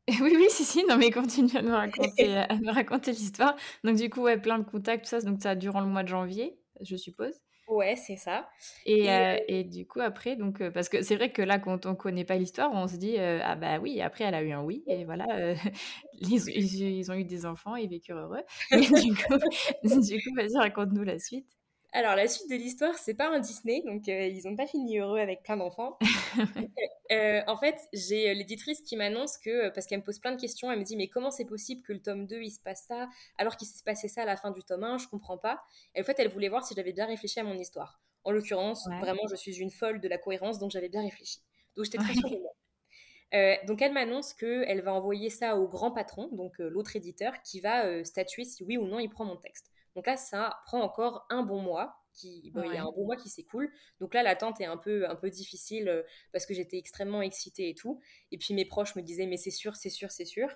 [0.20, 3.56] Oui, oui, si, si, non, mais continue à nous raconter, à nous raconter l'histoire.
[3.82, 6.08] Donc, du coup, ouais, plein de contacts, tout ça, donc ça durant le mois de
[6.08, 7.34] janvier, je suppose.
[7.66, 8.48] Ouais, c'est ça.
[8.84, 11.84] Et, euh, et, du coup, après, donc, euh, parce que c'est vrai que là, quand
[11.86, 14.52] on connaît pas l'histoire, on se dit, euh, ah bah oui, après, elle a eu
[14.52, 15.26] un oui, et voilà,
[16.20, 18.42] ils, ils, ont eu des enfants, ils vécurent heureux.
[18.70, 19.38] du coup,
[20.00, 21.48] du coup vas-y, raconte-nous la suite.
[21.92, 24.98] Alors, la suite de l'histoire, c'est pas un Disney, donc euh, ils n'ont pas fini
[24.98, 25.98] heureux avec plein d'enfants.
[27.12, 30.40] Euh, en fait, j'ai euh, l'éditrice qui m'annonce que, parce qu'elle me pose plein de
[30.40, 32.84] questions, elle me dit Mais comment c'est possible que le tome 2 il se passe
[32.88, 35.62] ça, alors qu'il s'est passé ça à la fin du tome 1 Je comprends pas.
[35.94, 38.00] Et en fait, elle voulait voir si j'avais bien réfléchi à mon histoire.
[38.24, 41.38] En l'occurrence, vraiment, je suis une folle de la cohérence, donc j'avais bien réfléchi.
[41.76, 43.66] Donc j'étais très sûre de moi.
[43.68, 48.02] donc elle m'annonce qu'elle va envoyer ça au grand patron, donc l'autre éditeur, qui va
[48.02, 49.70] statuer si oui ou non il prend mon texte.
[49.96, 52.02] Donc là, ça prend encore un bon mois.
[52.12, 53.70] Qui, il y a un bon mois qui s'écoule.
[54.00, 57.68] Donc là, l'attente est un peu, un peu difficile euh, parce que j'étais extrêmement excitée
[57.68, 58.00] et tout.
[58.30, 60.48] Et puis mes proches me disaient, mais c'est sûr, c'est sûr, c'est sûr.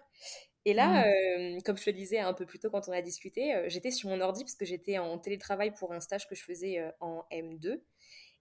[0.64, 3.02] Et là, euh, comme je te le disais un peu plus tôt quand on a
[3.02, 6.34] discuté, euh, j'étais sur mon ordi parce que j'étais en télétravail pour un stage que
[6.34, 7.80] je faisais en M2.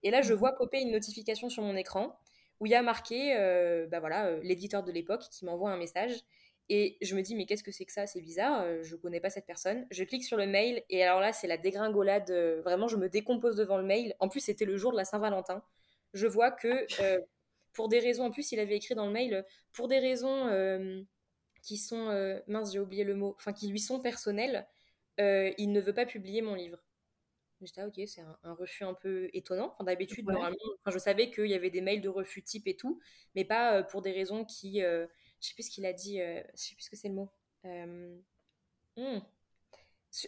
[0.02, 2.18] Et là, je mmh vois popper une notification sur mon écran
[2.58, 3.34] où il y a marqué,
[3.90, 6.12] bah voilà, l'éditeur de l'époque qui m'envoie un message
[6.72, 8.06] et je me dis, mais qu'est-ce que c'est que ça?
[8.06, 9.88] C'est bizarre, euh, je connais pas cette personne.
[9.90, 12.30] Je clique sur le mail et alors là, c'est la dégringolade.
[12.30, 14.14] Euh, vraiment, je me décompose devant le mail.
[14.20, 15.64] En plus, c'était le jour de la Saint-Valentin.
[16.14, 17.18] Je vois que euh,
[17.72, 21.04] pour des raisons, en plus, il avait écrit dans le mail, pour des raisons
[21.62, 24.66] qui sont, mince, j'ai oublié le mot, enfin, qui lui sont personnelles,
[25.18, 26.78] il ne veut pas publier mon livre.
[27.62, 29.76] J'étais, ah, ok, c'est un, refus un peu étonnant.
[29.80, 30.56] D'habitude, normalement,
[30.86, 33.00] je savais qu'il y avait des mails de refus type et tout,
[33.34, 34.82] mais pas pour des raisons qui
[35.40, 37.14] je sais plus ce qu'il a dit, euh, je sais plus ce que c'est le
[37.14, 37.30] mot.
[37.64, 38.16] Euh,
[38.96, 39.20] hmm,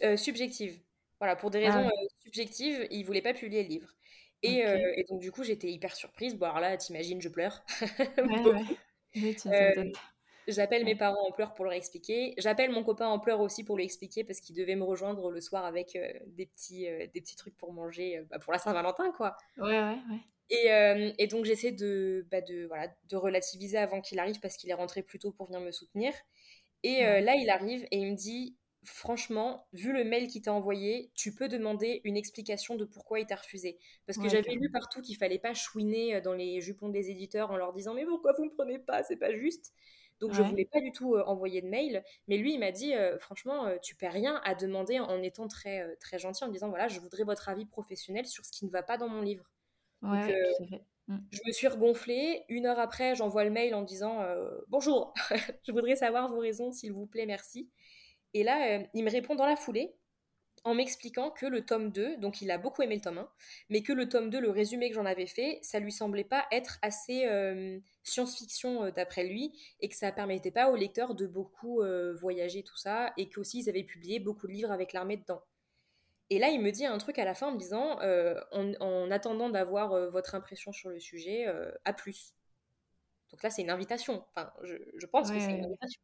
[0.03, 0.79] euh, subjective.
[1.19, 1.91] Voilà, pour des ah raisons
[2.23, 3.93] subjectives, il voulait pas publier le livre.
[4.41, 4.65] Et,
[5.09, 6.35] donc, du coup, j'étais hyper surprise.
[6.35, 7.63] Bon, alors là, t'imagines, je pleure.
[10.45, 12.33] J'appelle mes parents en pleurs pour leur expliquer.
[12.37, 15.39] J'appelle mon copain en pleurs aussi pour lui expliquer parce qu'il devait me rejoindre le
[15.39, 19.37] soir avec des, petits, des petits trucs pour manger bah, pour la Saint-Valentin, quoi.
[19.55, 20.19] Ouais, ouais, ouais.
[20.53, 24.69] Euh, et, donc j'essaie de, bah de, voilà, de relativiser avant qu'il arrive parce qu'il
[24.69, 26.13] est rentré plus tôt pour venir me soutenir.
[26.83, 30.53] Et euh, là, il arrive et il me dit, franchement, vu le mail qu'il t'a
[30.53, 33.77] envoyé, tu peux demander une explication de pourquoi il t'a refusé.
[34.05, 37.51] Parce que j'avais lu partout qu'il fallait pas chouiner euh, dans les jupons des éditeurs
[37.51, 39.73] en leur disant, mais pourquoi vous me prenez pas, c'est pas juste.
[40.19, 43.67] Donc je voulais pas du tout envoyer de mail, mais lui il m'a dit franchement
[43.81, 47.23] tu perds rien à demander en étant très très gentil en disant voilà je voudrais
[47.23, 49.52] votre avis professionnel sur ce qui ne va pas dans mon livre.
[50.03, 50.75] Euh,
[51.07, 51.17] mmh.
[51.31, 52.43] Je me suis regonflée.
[52.49, 55.13] Une heure après, j'envoie le mail en disant euh, Bonjour,
[55.67, 57.69] je voudrais savoir vos raisons, s'il vous plaît, merci.
[58.33, 59.95] Et là, euh, il me répond dans la foulée
[60.65, 63.29] en m'expliquant que le tome 2, donc il a beaucoup aimé le tome 1,
[63.69, 66.45] mais que le tome 2, le résumé que j'en avais fait, ça lui semblait pas
[66.53, 67.27] être assez
[68.03, 71.81] science-fiction d'après lui, et que ça permettait pas aux lecteurs de beaucoup
[72.15, 75.43] voyager, tout ça, et qu'aussi ils avaient publié beaucoup de livres avec l'armée dedans.
[76.33, 79.11] Et là, il me dit un truc à la fin en me disant euh, en,
[79.11, 82.33] attendant d'avoir euh, votre impression sur le sujet, euh, à plus.
[83.29, 84.25] Donc là, c'est une invitation.
[84.29, 86.01] Enfin, je, pense que c'est une invitation.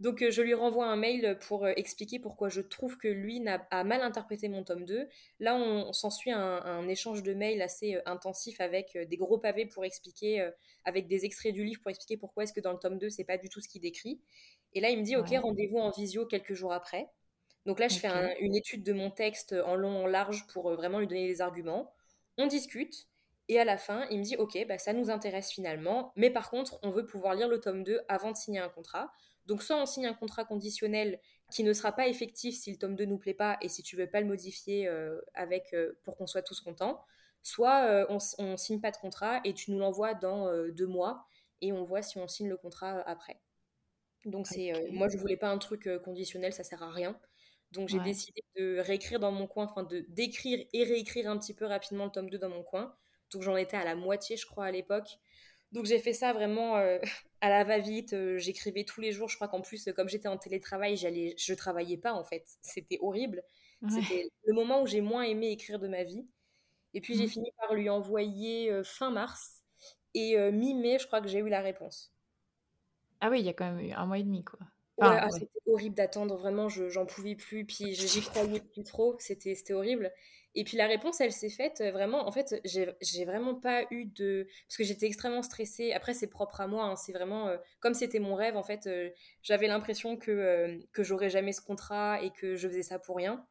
[0.00, 4.02] Donc je lui renvoie un mail pour expliquer pourquoi je trouve que lui a, mal
[4.02, 5.08] interprété mon tome 2.
[5.38, 10.50] Là, on, s'ensuit un, échange de mails assez intensif avec des gros pavés pour expliquer,
[10.84, 13.22] avec des extraits du livre pour expliquer pourquoi est-ce que dans le tome 2, c'est
[13.24, 14.20] pas du tout ce qu'il décrit.
[14.72, 17.08] Et là, il me dit, ok, rendez-vous en visio quelques jours après.
[17.66, 18.08] Donc là, je fais
[18.40, 21.40] une étude de mon texte en long, en large pour euh, vraiment lui donner des
[21.40, 21.92] arguments.
[22.36, 23.06] On discute.
[23.48, 26.50] Et à la fin, il me dit Ok, bah, ça nous intéresse finalement, mais par
[26.50, 29.12] contre, on veut pouvoir lire le tome 2 avant de signer un contrat.
[29.46, 32.96] Donc, soit on signe un contrat conditionnel qui ne sera pas effectif si le tome
[32.96, 36.16] 2 nous plaît pas et si tu veux pas le modifier euh, avec, euh, pour
[36.16, 37.04] qu'on soit tous contents,
[37.42, 41.26] soit on, on signe pas de contrat et tu nous l'envoies dans deux mois
[41.60, 43.38] et on voit si on signe le contrat après.
[44.24, 47.14] Donc, c'est moi, je voulais pas un truc conditionnel, ça sert à rien.
[47.74, 51.54] Donc j'ai décidé de réécrire dans mon coin, enfin de d'écrire et réécrire un petit
[51.54, 52.94] peu rapidement le tome 2 dans mon coin.
[53.32, 55.18] Donc j'en étais à la moitié, je crois, à l'époque.
[55.72, 56.98] Donc j'ai fait ça vraiment euh,
[57.40, 58.12] à la va-vite.
[58.12, 59.28] Euh, j'écrivais tous les jours.
[59.28, 62.44] Je crois qu'en plus, comme j'étais en télétravail, j'allais, je travaillais pas en fait.
[62.62, 63.42] C'était horrible.
[63.90, 66.26] C'était le moment où j'ai moins aimé écrire de ma vie.
[66.94, 69.62] Et puis j'ai fini par lui envoyer euh, fin mars.
[70.14, 72.14] Et mi-mai, je crois que j'ai eu la réponse.
[73.20, 74.60] Ah oui, il y a quand même eu un mois et demi, quoi.
[75.00, 77.64] Ah, c'était horrible d'attendre, vraiment, j'en pouvais plus.
[77.64, 80.12] Puis j'y croyais plus trop, c'était horrible.
[80.56, 82.26] Et puis la réponse, elle s'est faite euh, vraiment.
[82.28, 84.46] En fait, j'ai vraiment pas eu de.
[84.68, 85.92] Parce que j'étais extrêmement stressée.
[85.92, 86.84] Après, c'est propre à moi.
[86.84, 87.48] Hein, c'est vraiment.
[87.48, 89.10] Euh, comme c'était mon rêve, en fait, euh,
[89.42, 93.44] j'avais l'impression que, que j'aurais jamais ce contrat et que je faisais ça pour rien.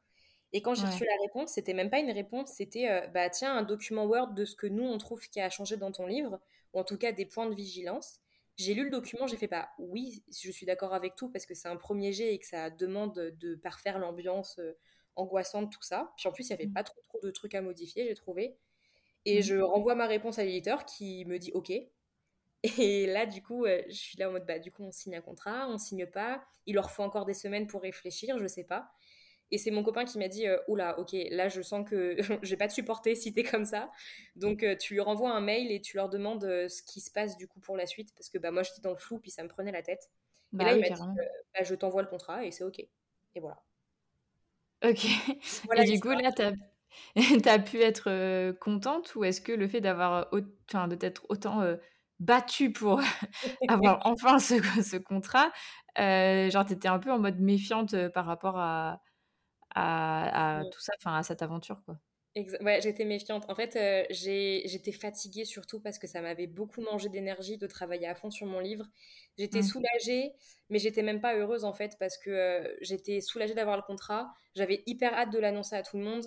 [0.54, 3.64] Et quand j'ai reçu la réponse, c'était même pas une réponse, c'était bah tiens, un
[3.64, 6.40] document Word de ce que nous on trouve qui a changé dans ton livre,
[6.74, 8.23] ou en tout cas des points de vigilance.
[8.56, 11.46] J'ai lu le document, j'ai fait pas bah, oui, je suis d'accord avec tout parce
[11.46, 14.60] que c'est un premier jet et que ça demande de parfaire l'ambiance
[15.16, 16.13] angoissante, tout ça.
[16.18, 16.74] Puis en plus, il n'y avait mmh.
[16.74, 18.58] pas trop, trop de trucs à modifier, j'ai trouvé.
[19.26, 19.44] Et mmh.
[19.44, 21.72] je renvoie ma réponse à l'éditeur qui me dit OK.
[22.80, 25.16] Et là, du coup, euh, je suis là en mode bah, du coup, on signe
[25.16, 26.44] un contrat, on signe pas.
[26.66, 28.92] Il leur faut encore des semaines pour réfléchir, je sais pas.
[29.54, 32.50] Et c'est mon copain qui m'a dit euh, Oula, ok, là, je sens que je
[32.50, 33.92] vais pas te supporter si t'es comme ça.
[34.36, 37.38] Donc, euh, tu lui renvoies un mail et tu leur demandes ce qui se passe
[37.38, 38.16] du coup pour la suite.
[38.16, 40.10] Parce que bah, moi, j'étais dans le flou, puis ça me prenait la tête.
[40.54, 41.02] et bah là, il m'a dit
[41.54, 42.80] bah, Je t'envoie le contrat et c'est ok.
[42.80, 43.62] Et voilà.
[44.84, 45.06] Ok.
[45.76, 46.42] et du coup, là, tu
[47.50, 50.30] as, pu être contente ou est-ce que le fait d'avoir,
[50.68, 51.62] enfin, de t'être autant
[52.20, 53.02] battue pour
[53.68, 55.52] avoir enfin ce, ce contrat,
[55.96, 59.00] genre, tu étais un peu en mode méfiante par rapport à,
[59.76, 61.98] à, à tout ça, enfin, à cette aventure, quoi
[62.62, 63.46] Ouais, j'étais méfiante.
[63.48, 68.08] En fait, euh, j'étais fatiguée surtout parce que ça m'avait beaucoup mangé d'énergie de travailler
[68.08, 68.88] à fond sur mon livre.
[69.38, 69.64] J'étais mmh.
[69.64, 70.34] soulagée,
[70.70, 74.34] mais j'étais même pas heureuse en fait parce que euh, j'étais soulagée d'avoir le contrat.
[74.56, 76.26] J'avais hyper hâte de l'annoncer à tout le monde.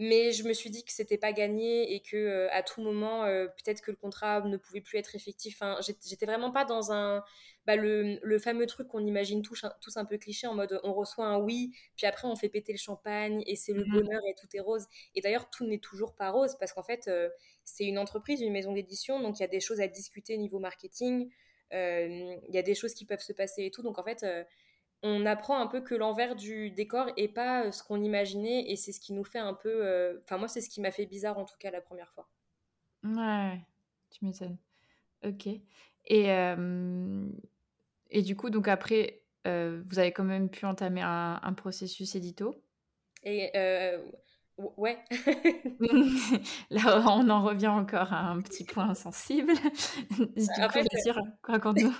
[0.00, 3.24] Mais je me suis dit que c'était pas gagné et que euh, à tout moment,
[3.24, 5.56] euh, peut-être que le contrat ne pouvait plus être effectif.
[5.60, 7.24] Enfin, j'étais vraiment pas dans un
[7.66, 10.92] bah, le, le, fameux truc qu'on imagine tous, tous un peu cliché en mode on
[10.92, 14.20] reçoit un oui, puis après on fait péter le champagne et c'est le mmh bonheur
[14.28, 14.86] et tout est rose.
[15.16, 17.28] Et d'ailleurs, tout n'est toujours pas rose parce qu'en fait, euh,
[17.64, 20.60] c'est une entreprise, une maison d'édition, donc il y a des choses à discuter niveau
[20.60, 21.28] marketing.
[21.72, 23.82] Il y a des choses qui peuvent se passer et tout.
[23.82, 24.24] Donc en fait,
[25.02, 28.76] on apprend un peu que l'envers du décor est pas euh, ce qu'on imaginait et
[28.76, 29.86] c'est ce qui nous fait un peu.
[29.86, 32.28] Euh, enfin, moi, c'est ce qui m'a fait bizarre en tout cas la première fois.
[33.04, 33.60] Ouais,
[34.10, 34.58] tu m'étonnes.
[35.24, 35.46] Ok.
[35.46, 37.28] Et, euh,
[38.10, 42.62] et du coup, donc après, vous avez quand même pu entamer un, processus édito?
[43.22, 43.50] Et
[44.58, 44.98] ouais.
[46.70, 49.54] Là, on en revient encore à un petit point sensible.
[50.10, 51.94] du coup, bien sûr, raconte-nous.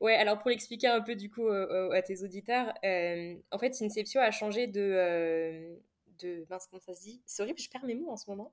[0.00, 4.20] Ouais, alors pour l'expliquer un peu du coup à tes auditeurs, euh, en fait, Inception
[4.20, 5.76] a changé de, euh,
[6.20, 7.20] de mince, comment ça se dit?
[7.26, 8.52] C'est horrible, je perds mes mots en ce moment.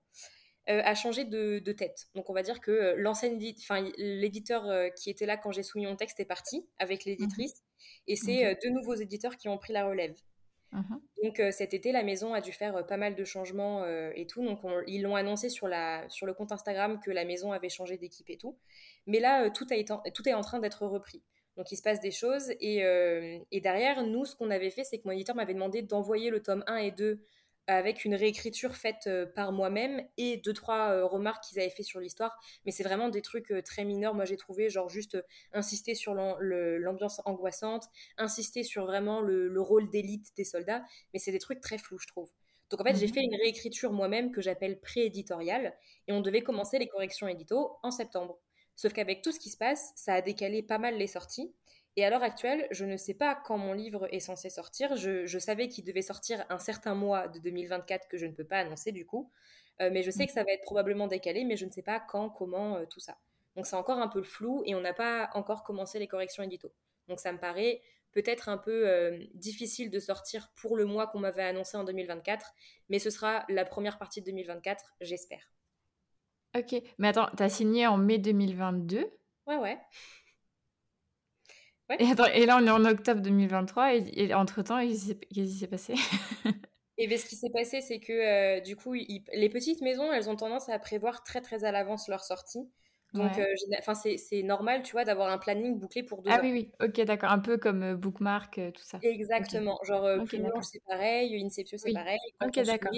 [0.69, 2.08] Euh, a changé de, de, tête.
[2.13, 5.95] Donc on va dire que l'ancien enfin l'éditeur qui était là quand j'ai soumis mon
[5.95, 7.63] texte est parti avec mmh l'éditrice,
[8.08, 10.13] et c'est deux nouveaux éditeurs qui ont pris la relève.
[10.73, 14.43] Mmh Donc cet été, la maison a dû faire pas mal de changements et tout.
[14.43, 17.97] Donc ils l'ont annoncé sur, la, sur le compte Instagram que la maison avait changé
[17.97, 18.58] d'équipe et tout.
[19.08, 21.24] Mais là, tout, a tout est en train d'être repris.
[21.56, 22.84] Donc il se passe des choses et,
[23.52, 26.43] et derrière, nous, ce qu'on avait fait, c'est que mon éditeur m'avait demandé d'envoyer le
[26.43, 27.20] tome 1 et 2
[27.67, 31.84] avec une réécriture faite euh, par moi-même et deux trois euh, remarques qu'ils avaient fait
[31.84, 32.39] sur l'histoire.
[32.65, 34.13] Mais c'est vraiment des trucs euh, très mineurs.
[34.13, 35.17] Moi j'ai trouvé genre juste
[35.52, 37.86] insister sur l'ambiance angoissante
[38.17, 40.84] insister sur vraiment le, rôle d'élite des soldats.
[41.13, 42.32] Mais c'est des trucs très flous je trouve.
[42.70, 43.13] Donc en fait j'ai mhm.
[43.13, 45.76] fait une réécriture moi-même que j'appelle pré-éditoriale
[46.08, 48.39] et on devait commencer les corrections édito en septembre
[48.77, 51.53] sauf qu'avec tout ce qui se passe ça a décalé pas mal les sorties
[51.97, 54.95] et à l'heure actuelle, je ne sais pas quand mon livre est censé sortir.
[54.95, 58.59] Je, savais qu'il devait sortir un certain mois de 2024 que je ne peux pas
[58.59, 59.31] annoncer du coup.
[59.81, 61.99] Euh, mais je sais que ça va être probablement décalé, mais je ne sais pas
[61.99, 63.17] quand, comment, euh, tout ça.
[63.55, 66.43] Donc c'est encore un peu le flou et on n'a pas encore commencé les corrections
[66.43, 66.71] édito.
[67.07, 71.19] Donc ça me paraît peut-être un peu euh, difficile de sortir pour le mois qu'on
[71.19, 72.53] m'avait annoncé en 2024,
[72.89, 75.49] mais ce sera la première partie de 2024, j'espère.
[76.55, 79.10] Ok, mais attends, tu as signé en mai 2022
[79.47, 79.79] Ouais, ouais.
[81.99, 85.95] Et, là, on est en octobre 2023 et, entre-temps, qu'est-ce qui s'est passé?
[86.99, 90.29] Et bien, ce qui s'est passé, c'est que euh, du coup, les petites maisons, elles
[90.31, 92.67] ont tendance à prévoir très très à l'avance leur sortie.
[93.13, 93.45] Donc, euh,
[93.77, 97.01] enfin, c'est normal, tu vois, d'avoir un planning bouclé pour deux Ah oui, oui, ok,
[97.05, 97.31] d'accord.
[97.31, 98.99] Un peu comme euh, Bookmark, tout ça.
[99.03, 99.79] Exactement.
[99.83, 102.19] Genre, okay, c'est pareil, Inception, c'est pareil.
[102.43, 102.91] ok, d'accord.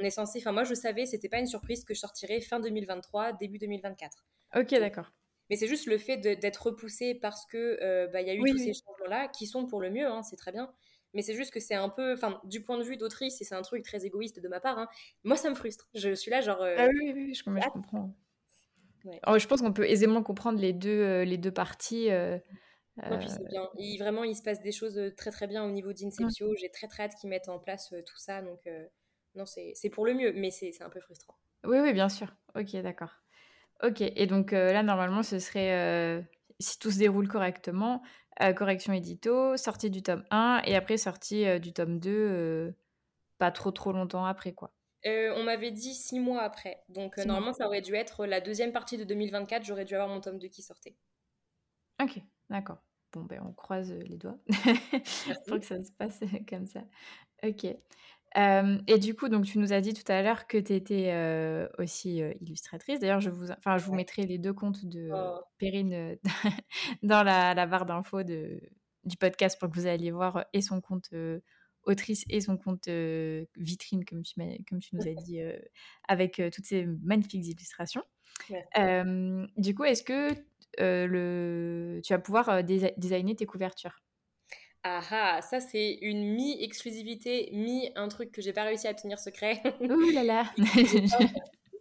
[0.00, 2.58] On est censé, enfin, moi, je savais, c'était pas une surprise que je sortirais fin
[2.58, 4.24] 2023, début 2024.
[4.56, 5.12] Ok, d'accord.
[5.50, 8.58] Mais c'est juste le fait d'être repoussé parce que euh, bah, y a eu tous
[8.58, 10.72] ces changements-là qui sont pour le mieux, hein, c'est très bien.
[11.12, 13.56] mais c'est juste que c'est un peu, enfin, du point de vue d'autrice, et c'est
[13.56, 14.88] un truc très égoïste de ma part, hein,
[15.24, 15.88] moi ça me frustre.
[15.94, 16.62] Je suis là, genre.
[16.62, 18.14] ah oui, oui, je, comprends.
[19.26, 22.10] Oh, je pense qu'on peut aisément comprendre les deux, les deux parties.
[22.96, 23.68] puis c'est bien.
[23.98, 26.54] vraiment, il se passe des choses très très bien au niveau d'Inceptio.
[26.54, 28.40] J'ai très très hâte qu'ils mettent en place tout ça.
[28.40, 28.60] Donc,
[29.34, 31.36] non, c'est pour le mieux, mais c'est un peu frustrant.
[31.64, 32.34] Oui, oui, bien sûr.
[32.54, 33.10] Ok, d'accord.
[33.82, 36.26] Ok, et donc là, normalement, ce serait,
[36.58, 38.02] si tout se déroule correctement,
[38.56, 42.74] correction édito, sortie du tome 1 et après sortie du tome 2,
[43.38, 44.72] pas trop trop longtemps après, quoi.
[45.06, 46.82] on m'avait dit six mois après.
[46.88, 49.64] Donc normalement, ça aurait dû être la deuxième partie de 2024.
[49.64, 50.96] J'aurais dû avoir mon tome 2 qui sortait.
[52.02, 52.82] Ok, d'accord.
[53.12, 54.38] Bon, ben on croise les doigts
[55.48, 56.82] pour que ça se passe comme ça.
[57.42, 57.66] Ok
[58.36, 61.12] et du coup, donc tu nous as dit tout à l'heure que tu étais
[61.78, 63.00] aussi illustratrice.
[63.00, 65.40] D'ailleurs, je vous, enfin, je vous mettrai les deux comptes de oh.
[65.58, 66.16] Perrine
[67.02, 71.10] dans la, la barre d'infos du podcast pour que vous alliez voir et son compte
[71.84, 72.88] autrice et son compte
[73.56, 74.34] vitrine, comme tu,
[74.68, 75.40] comme tu nous as dit,
[76.08, 78.04] avec toutes ces magnifiques illustrations.
[79.56, 80.28] du coup, est-ce que
[80.78, 82.00] le...
[82.04, 84.02] tu vas pouvoir designer tes couvertures?
[84.82, 89.18] Ah ah, ça c'est une mi-exclusivité, mi un truc que j'ai pas réussi à tenir
[89.18, 89.62] secret.
[89.80, 90.44] Ouh là là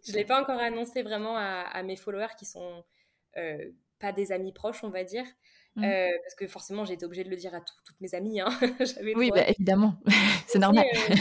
[0.06, 2.84] Je l'ai pas encore annoncé vraiment à, mes followers qui sont
[3.38, 5.26] euh, pas des amis proches, on va dire.
[5.76, 5.84] Mmh.
[5.84, 8.40] Euh, parce que forcément, j'ai été obligée de le dire à toutes mes amies.
[8.42, 8.50] Hein.
[9.16, 9.96] oui, bah, évidemment,
[10.48, 10.86] c'est normal.
[10.94, 11.16] Euh,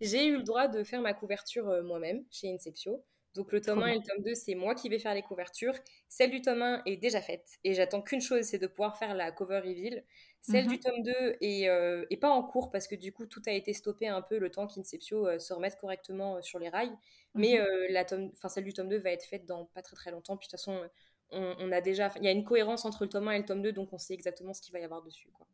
[0.00, 3.04] j'ai eu le droit de faire ma couverture moi-même chez Inceptio.
[3.34, 5.74] Donc le tome 1 et le tome 2, c'est moi qui vais faire les couvertures.
[6.08, 9.14] Celle du tome 1 est déjà faite et j'attends qu'une chose, c'est de pouvoir faire
[9.14, 10.04] la cover reveal.
[10.42, 10.80] Celle du mhm.
[10.80, 14.08] tome 2 euh, est, pas en cours parce que du coup tout a été stoppé
[14.08, 16.96] un peu le temps qu'Inceptio euh, se remette correctement euh, sur les rails.
[17.34, 17.92] Mais mhm.
[17.92, 20.36] la tome, celle du tome 2 va être faite dans pas très très longtemps.
[20.36, 20.82] Puis de toute façon,
[21.30, 23.62] on, a déjà, il y a une cohérence entre le tome 1 et le tome
[23.62, 25.30] 2, donc on sait exactement ce qu'il va y avoir dessus.
[25.32, 25.46] Quoi.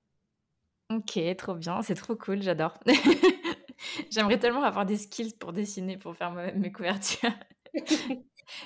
[0.88, 2.78] Ok, trop bien, c'est trop cool, j'adore.
[4.10, 7.30] J'aimerais tellement avoir des skills pour dessiner, pour faire mes couvertures.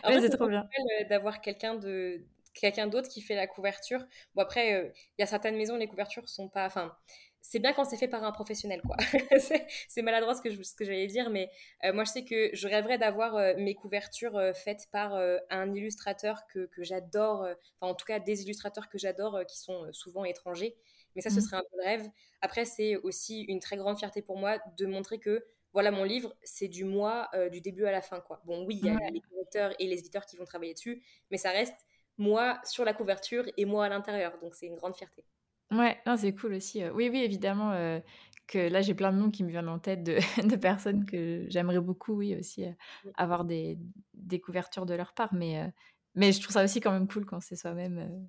[0.05, 0.69] C'est trop bien.
[1.09, 2.23] D'avoir quelqu'un de
[2.55, 4.05] quelqu'un d'autre qui fait la couverture.
[4.35, 6.67] Bon, après, euh, il y a certaines maisons, les couvertures sont pas.
[6.67, 6.95] Enfin,
[7.43, 8.97] c'est bien quand c'est fait par un professionnel, quoi.
[9.89, 11.51] c'est maladroit ce que, je, ce que j'allais dire, mais
[11.85, 16.47] euh, moi, je sais que je rêverais d'avoir euh, mes couvertures faites par un illustrateur
[16.49, 17.41] que, que j'adore,
[17.81, 20.77] enfin, en tout cas, des illustrateurs que j'adore qui sont souvent étrangers.
[21.17, 21.41] Mais ça, ce mmh.
[21.41, 22.09] serait un peu le rêve.
[22.41, 26.35] Après, c'est aussi une très grande fierté pour moi de montrer que voilà, mon livre,
[26.43, 28.43] c'est du moi, du début à la fin, quoi.
[28.45, 31.37] Bon, oui, il y a les correcteurs et les éditeurs qui vont travailler dessus, mais
[31.37, 31.87] ça reste
[32.21, 34.39] moi sur la couverture et moi à l'intérieur.
[34.41, 35.25] Donc c'est une grande fierté.
[35.71, 36.83] Ouais, c'est cool aussi.
[36.83, 36.93] Euh.
[36.93, 38.01] Oui, oui, évidemment euh,
[38.47, 41.47] que là j'ai plein de noms qui me viennent en tête de, de personnes que
[41.49, 42.73] j'aimerais beaucoup, oui, aussi euh,
[43.15, 43.79] avoir des,
[44.15, 45.33] des, couvertures de leur part.
[45.33, 45.73] Mais,
[46.15, 48.29] mais je trouve ça aussi quand même cool quand c'est soi-même.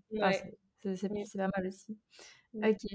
[0.83, 1.97] c'est pas mal aussi.
[2.55, 2.85] Ok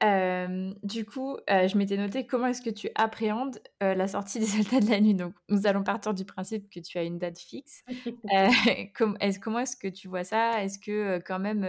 [0.00, 4.90] du coup, je m'étais noté comment est-ce que tu appréhendes la sortie des soldats de
[4.90, 5.14] la nuit.
[5.14, 7.82] Donc, nous allons partir du principe que tu as une date fixe.
[8.94, 10.62] comment est-ce que tu vois ça?
[10.62, 11.64] Est-ce que quand même,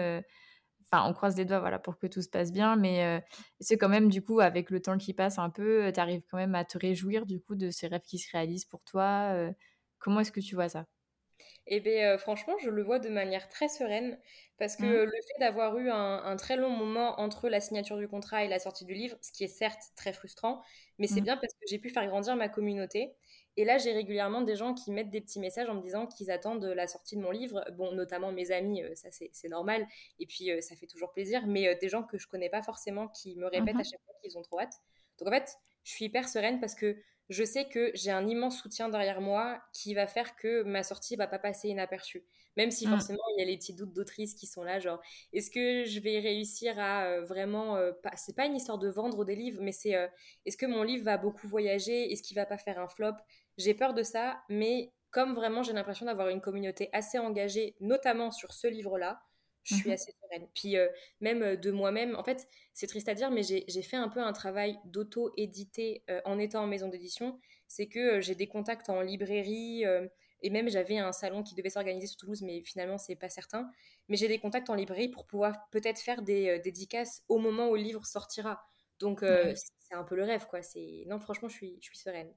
[0.91, 3.23] enfin, on croise les doigts, voilà, pour que tout se passe bien, mais
[3.59, 6.37] c'est quand même du coup, avec le temps qui passe un peu, tu arrives quand
[6.37, 9.33] même à te réjouir du coup de ces rêves qui se réalisent pour toi.
[9.99, 10.85] comment est-ce que tu vois ça?
[11.71, 14.19] Et eh bien, franchement, je le vois de manière très sereine
[14.57, 15.05] parce que mmh.
[15.05, 18.59] le fait d'avoir eu un, très long moment entre la signature du contrat et la
[18.59, 20.61] sortie du livre, ce qui est certes très frustrant,
[20.99, 21.23] mais c'est mmh.
[21.23, 23.15] bien parce que j'ai pu faire grandir ma communauté.
[23.55, 26.29] Et là, j'ai régulièrement des gens qui mettent des petits messages en me disant qu'ils
[26.29, 27.63] attendent la sortie de mon livre.
[27.77, 29.87] Bon, notamment mes amis, ça c'est normal.
[30.19, 31.47] Et puis, ça fait toujours plaisir.
[31.47, 34.13] Mais des gens que je connais pas forcément qui me répètent à mmh chaque fois
[34.21, 34.73] qu'ils ont trop hâte.
[35.19, 36.97] Donc en fait, je suis hyper sereine parce que
[37.29, 41.15] je sais que j'ai un immense soutien derrière moi qui va faire que ma sortie
[41.15, 42.25] va pas passer inaperçue.
[42.57, 42.89] Même si mm.
[42.91, 45.99] forcément il y a les petits doutes d'autrice qui sont là, genre est-ce que je
[45.99, 47.77] vais réussir à euh, vraiment.
[47.77, 48.11] Euh, pas...
[48.17, 50.07] C'est pas une histoire de vendre des livres, mais c'est euh,
[50.45, 53.15] est-ce que mon livre va beaucoup voyager Est-ce qu'il va pas faire un flop?
[53.57, 58.31] J'ai peur de ça, mais comme vraiment j'ai l'impression d'avoir une communauté assez engagée, notamment
[58.31, 59.21] sur ce livre-là,
[59.63, 60.47] je suis mmh assez sereine.
[60.53, 60.75] Puis
[61.19, 64.33] même de moi-même, en fait, c'est triste à dire, mais j'ai fait un peu un
[64.33, 67.39] travail d'auto-édité en étant en maison d'édition.
[67.67, 69.83] C'est que j'ai des contacts en librairie,
[70.41, 73.69] et même j'avais un salon qui devait s'organiser sur Toulouse, mais finalement, c'est pas certain.
[74.09, 77.75] Mais j'ai des contacts en librairie pour pouvoir peut-être faire des dédicaces au moment où
[77.75, 78.63] le livre sortira.
[78.99, 80.61] Donc, c'est un peu le rêve, quoi.
[81.07, 82.33] Non, franchement, je suis, je suis sereine.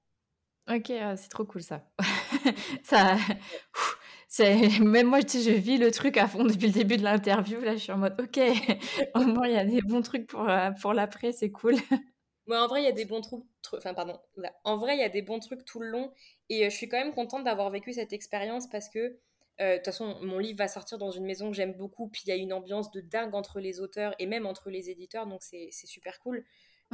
[0.66, 1.86] Ok, ah, c'est trop cool ça.
[2.82, 3.16] ça,
[4.80, 7.60] même moi, je vis le truc à fond depuis le début de l'interview.
[7.60, 8.38] Là, je suis en mode, ok,
[9.14, 11.74] au moins il y a des bons trucs pour, euh, pour l'après, c'est cool.
[12.46, 13.42] Moi, en vrai, il y a des bons trucs.
[13.72, 14.18] Enfin, pardon.
[14.64, 16.12] En vrai, il y a des bons trucs tout le long.
[16.50, 19.18] Et euh, je suis quand même contente d'avoir vécu cette expérience parce que,
[19.60, 22.08] euh, de toute façon, mon livre va sortir dans une maison que j'aime beaucoup.
[22.08, 24.90] Puis il y a une ambiance de dingue entre les auteurs et même entre les
[24.90, 25.26] éditeurs.
[25.26, 26.44] Donc, c'est super cool.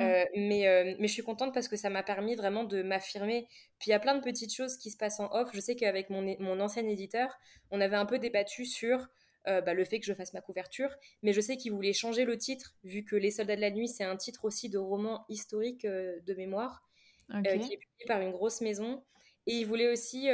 [0.01, 0.03] Mmh.
[0.03, 3.46] Euh, mais, euh, mais je suis contente parce que ça m'a permis vraiment de m'affirmer.
[3.78, 5.51] Puis il y a plein de petites choses qui se passent en off.
[5.53, 7.38] Je sais qu'avec mon, mon ancien éditeur,
[7.70, 9.09] on avait un peu débattu sur
[9.46, 12.24] euh, bah, le fait que je fasse ma couverture, mais je sais qu'il voulait changer
[12.24, 15.24] le titre, vu que Les Soldats de la Nuit, c'est un titre aussi de roman
[15.28, 16.82] historique de mémoire,
[17.30, 19.03] qui est publié par une grosse maison.
[19.46, 20.28] Et il voulait aussi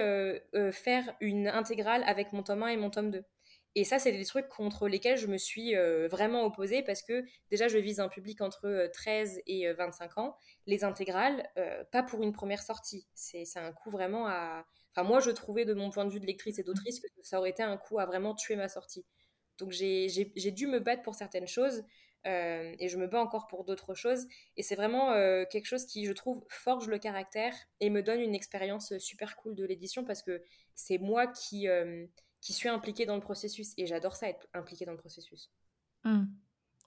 [0.72, 3.24] faire une intégrale avec mon tome 1 et mon tome 2.
[3.78, 7.26] Et ça, c'est des trucs contre lesquels je me suis euh, vraiment opposée parce que
[7.50, 10.38] déjà, je vise un public entre 13 euh, et 25 euh, ans.
[10.66, 11.46] Les intégrales,
[11.92, 13.06] pas pour une première sortie.
[13.14, 14.64] C'est un coup vraiment à...
[14.92, 17.38] Enfin, moi, je trouvais de mon point de vue de lectrice et d'autrice que ça
[17.38, 19.04] aurait été un coup à vraiment tuer ma sortie.
[19.58, 21.84] Donc, j'ai dû me battre pour certaines choses
[22.24, 24.26] et je me bats encore pour d'autres choses.
[24.56, 25.12] Et c'est vraiment
[25.50, 29.54] quelque chose qui, je trouve, forge le caractère et me donne une expérience super cool
[29.54, 30.42] de l'édition parce que
[30.74, 31.68] c'est moi qui
[32.41, 33.72] qui suis impliquée dans le processus.
[33.76, 35.51] Et j'adore ça, être impliquée dans le processus.
[36.05, 36.24] Mmh.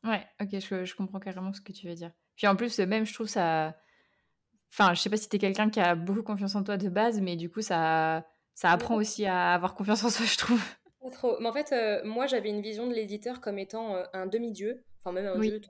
[0.06, 2.12] Ouais, ok, je, je, comprends carrément ce que tu veux dire.
[2.36, 3.76] Puis en plus, même, je trouve ça.
[4.72, 6.89] Enfin, je sais pas si tu es quelqu'un qui a beaucoup confiance en toi de
[6.89, 10.64] base, mais du coup, ça, ça apprend aussi à avoir confiance en soi, je trouve.
[11.02, 11.38] Pas trop.
[11.39, 14.84] Mais en fait, euh, moi, j'avais une vision de l'éditeur comme étant euh, un demi-dieu
[15.00, 15.70] enfin même un jeu tout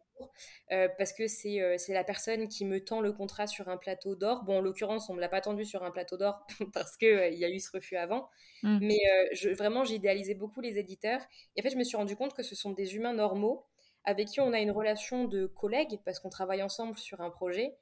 [0.72, 4.16] euh, parce que euh, c'est la personne qui me tend le contrat sur un plateau
[4.16, 4.44] d'or.
[4.44, 7.30] Bon, en l'occurrence, on me l'a pas tendu sur un plateau d'or parce qu'il euh,
[7.30, 8.30] y a eu ce refus avant,
[8.64, 8.80] mmh.
[8.82, 9.00] mais
[9.34, 11.22] je, vraiment, j'ai idéalisé beaucoup les éditeurs.
[11.56, 13.66] Et en fait, je me suis rendu compte que ce sont des humains normaux
[14.06, 17.76] avec qui on a une relation de collègues parce qu'on travaille ensemble sur un projet.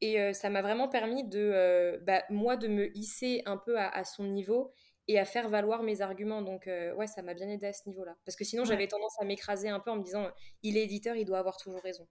[0.00, 4.02] Et ça m'a vraiment permis de, bah, moi, de me hisser un peu à, à
[4.02, 4.72] son niveau
[5.08, 6.42] et à faire valoir mes arguments.
[6.42, 8.16] Donc, euh, ouais, ça m'a bien aidé à ce niveau-là.
[8.24, 10.28] Parce que sinon, j'avais tendance à m'écraser un peu en me disant,
[10.62, 12.06] il est éditeur, il doit avoir toujours raison.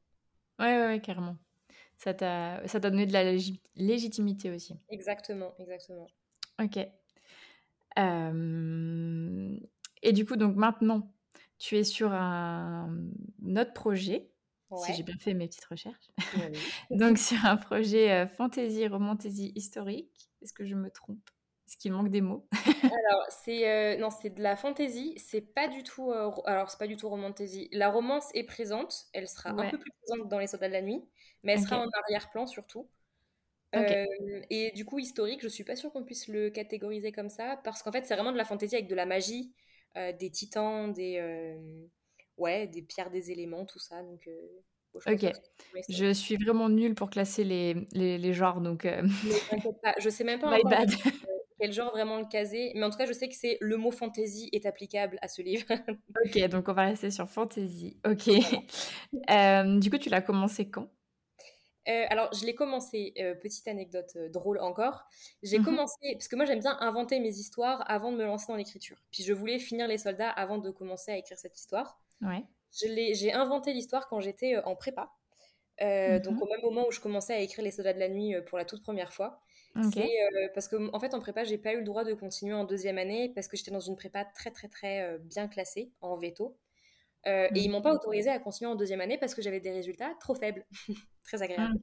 [0.59, 1.37] Ouais, ouais, carrément.
[1.97, 3.23] Ça t'a donné de la
[3.75, 4.75] légitimité aussi.
[4.89, 6.07] Exactement, exactement.
[6.61, 6.79] Ok.
[7.99, 9.57] Euh,
[10.01, 11.13] et du coup, donc maintenant,
[11.57, 13.11] tu es sur un
[13.55, 14.31] autre projet,
[14.77, 16.09] si j'ai bien fait mes petites recherches.
[16.91, 20.29] donc sur un projet euh, fantasy, romantasy historique.
[20.41, 21.29] Est-ce que je me trompe?
[21.71, 22.45] Ce qui manque des mots
[22.83, 25.13] Alors, c'est euh, non, c'est de la fantaisie.
[25.15, 26.11] C'est pas du tout.
[26.11, 27.69] Euh, alors, c'est pas du tout romantasy.
[27.71, 29.05] La romance est présente.
[29.13, 31.01] Elle sera un peu plus présente dans Les Soldats de la Nuit,
[31.43, 32.89] mais elle sera en arrière-plan surtout.
[33.73, 34.05] Euh,
[34.49, 37.83] et du coup, historique, je suis pas sûre qu'on puisse le catégoriser comme ça, parce
[37.83, 39.53] qu'en fait, c'est vraiment de la fantaisie avec de la magie,
[39.95, 41.55] des titans, des
[42.35, 44.03] ouais, des pierres, des éléments, tout ça.
[44.03, 44.29] Donc,
[45.05, 45.31] ok.
[45.87, 48.85] Je suis vraiment nulle pour classer les, les, les genres, donc.
[49.81, 49.95] Pas.
[49.99, 50.51] Je sais même pas.
[50.57, 50.91] My bad
[51.61, 52.71] quel genre vraiment le caser.
[52.73, 55.43] Mais en tout cas, je sais que c'est le mot fantasy est applicable à ce
[55.43, 55.67] livre.
[56.25, 57.97] ok, donc on va rester sur fantasy.
[58.05, 58.29] Ok.
[59.29, 60.89] Euh, du coup, tu l'as commencé quand?
[61.87, 65.03] Euh, alors, je l'ai commencé, euh, petite anecdote drôle encore.
[65.43, 65.65] J'ai mhm.
[65.65, 68.97] commencé, parce que moi j'aime bien inventer mes histoires avant de me lancer dans l'écriture.
[69.11, 71.99] Puis je voulais finir Les Soldats avant de commencer à écrire cette histoire.
[72.21, 72.43] Ouais.
[72.71, 75.11] J'ai inventé l'histoire quand j'étais en prépa.
[75.79, 76.41] Donc mhm.
[76.41, 78.65] au même moment où je commençais à écrire Les Soldats de la Nuit pour la
[78.65, 79.41] toute première fois.
[79.77, 82.65] Euh, parce que en fait en prépa j'ai pas eu le droit de continuer en
[82.65, 86.17] deuxième année parce que j'étais dans une prépa très très très euh, bien classée en
[86.17, 86.57] veto.
[87.27, 89.71] Euh, et ils m'ont pas autorisé à continuer en deuxième année parce que j'avais des
[89.71, 90.65] résultats trop faibles.
[91.23, 91.75] Très agréable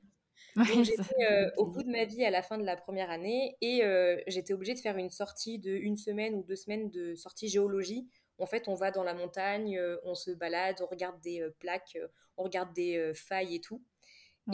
[0.56, 0.64] mmh.
[0.64, 3.82] donc j'étais au bout de ma vie à la fin de la première année et
[4.26, 8.08] j'étais obligée de faire une sortie de une semaine ou deux semaines de sortie géologie.
[8.38, 11.96] En fait on va dans la montagne on se balade on regarde des plaques
[12.36, 13.80] on regarde des failles et tout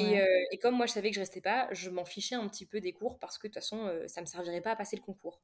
[0.00, 2.66] euh, et, comme moi, je savais que je restais pas, je m'en fichais un petit
[2.66, 4.96] peu des cours parce que de toute façon, euh, ça me servirait pas à passer
[4.96, 5.40] le concours.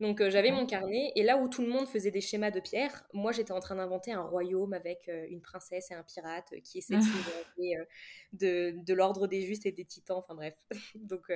[0.00, 2.60] Donc euh, j'avais mon carnet et là où tout le monde faisait des schémas de
[2.60, 6.78] pierre, moi j'étais en train d'inventer un royaume avec une princesse et un pirate qui
[6.78, 7.02] essaient de
[8.32, 10.54] de, de l'ordre des justes et des titans, enfin bref.
[10.94, 11.32] Donc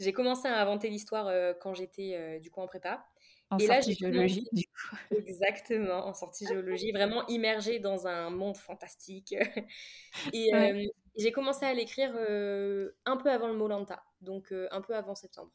[0.00, 3.04] j'ai commencé à inventer l'histoire quand j'étais du coup en prépa.
[3.50, 4.96] En et sortie là, géologie, du coup.
[5.10, 9.34] Exactement, en sortie géologie, vraiment immergée dans un monde fantastique.
[10.32, 14.96] et, j'ai commencé à l'écrire euh, un peu avant le Molanta, donc euh, un peu
[14.96, 15.52] avant septembre.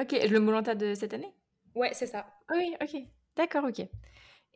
[0.00, 1.34] Ok, le Molanta de cette année?
[1.74, 2.26] Ouais, c'est ça.
[2.50, 3.02] Oui, ok.
[3.36, 3.86] D'accord, ok.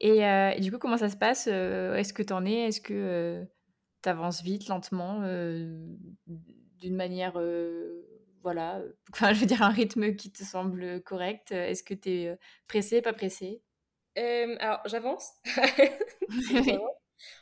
[0.00, 2.68] Et, euh, du coup, comment ça se passe Est-ce que tu en es?
[2.68, 3.44] Est-ce que
[4.02, 5.20] tu avances vite, lentement,
[6.26, 7.38] d'une manière,
[8.46, 8.80] voilà,
[9.12, 12.38] enfin, je veux dire, un rythme qui te semble correct Est-ce que tu es
[12.68, 13.60] pressé, pas pressé
[14.14, 15.32] Alors, j'avance.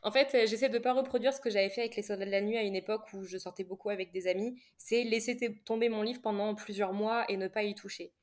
[0.02, 2.30] En fait, j'essaie de ne pas reproduire ce que j'avais fait avec les soldats de
[2.30, 4.58] la nuit à une époque où je sortais beaucoup avec des amis.
[4.78, 5.36] C'est laisser
[5.66, 8.14] tomber mon livre pendant plusieurs mois et ne pas y toucher.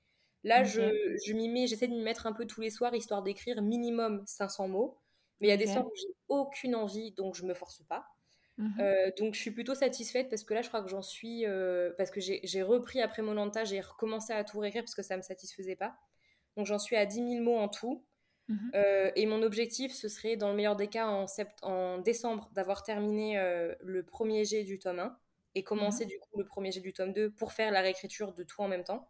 [0.43, 0.82] Là, je,
[1.23, 4.23] je m'y mets, j'essaie de m'y mettre un peu tous les soirs, histoire d'écrire minimum
[4.25, 4.97] 500 mots.
[5.39, 8.07] Mais il y a des soirs où j'ai aucune envie, donc je me force pas.
[8.62, 8.76] Mhm.
[8.80, 11.45] Euh, donc je suis plutôt satisfaite parce que là, je crois que j'en suis.
[11.45, 15.18] Euh, parce que j'ai repris après Molanta, j'ai recommencé à tout réécrire parce que ça
[15.18, 15.95] me satisfaisait pas.
[16.55, 18.05] Donc j'en suis à 10 000 mots en tout.
[18.47, 18.72] Mhm.
[19.16, 21.26] et mon objectif, ce serait, dans le meilleur des cas, en,
[21.62, 23.39] en décembre, d'avoir terminé
[23.80, 25.18] le premier jet du tome 1
[25.55, 26.09] et commencer mhm.
[26.09, 28.68] du coup le premier jet du tome 2 pour faire la réécriture de tout en
[28.68, 29.09] même temps.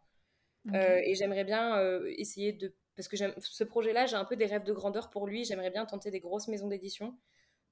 [0.73, 1.81] et j'aimerais bien
[2.17, 2.75] essayer de...
[2.95, 5.43] Parce que ce projet-là, j'ai un peu des rêves de grandeur pour lui.
[5.43, 7.17] J'aimerais bien tenter des grosses maisons d'édition.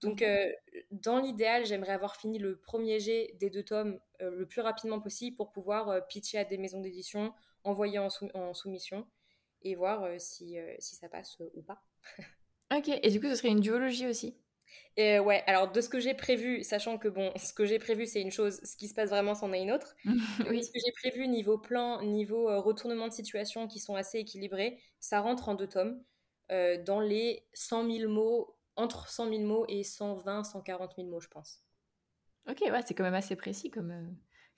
[0.02, 0.52] Donc, euh,
[0.92, 5.00] dans l'idéal, j'aimerais avoir fini le premier jet des deux tomes euh, le plus rapidement
[5.00, 7.34] possible pour pouvoir euh, pitcher à des maisons d'édition,
[7.64, 8.10] envoyer en,
[8.54, 9.06] soumission
[9.62, 11.84] et voir si, si ça passe ou pas.
[12.74, 14.38] ok, et du coup, ce serait une duologie aussi?
[14.96, 18.06] Et ouais, alors de ce que j'ai prévu, sachant que bon, ce que j'ai prévu
[18.06, 19.96] c'est une chose, ce qui se passe vraiment c'en est une autre.
[20.50, 20.64] oui.
[20.64, 25.20] Ce que j'ai prévu niveau plan, niveau retournement de situation qui sont assez équilibrés, ça
[25.20, 26.02] rentre en deux tomes,
[26.50, 31.28] dans les 100 000 mots entre 100 000 mots et 120, 140 000 mots, je
[31.28, 31.62] pense.
[32.50, 34.06] Ok, ouais, c'est quand même assez précis comme, euh,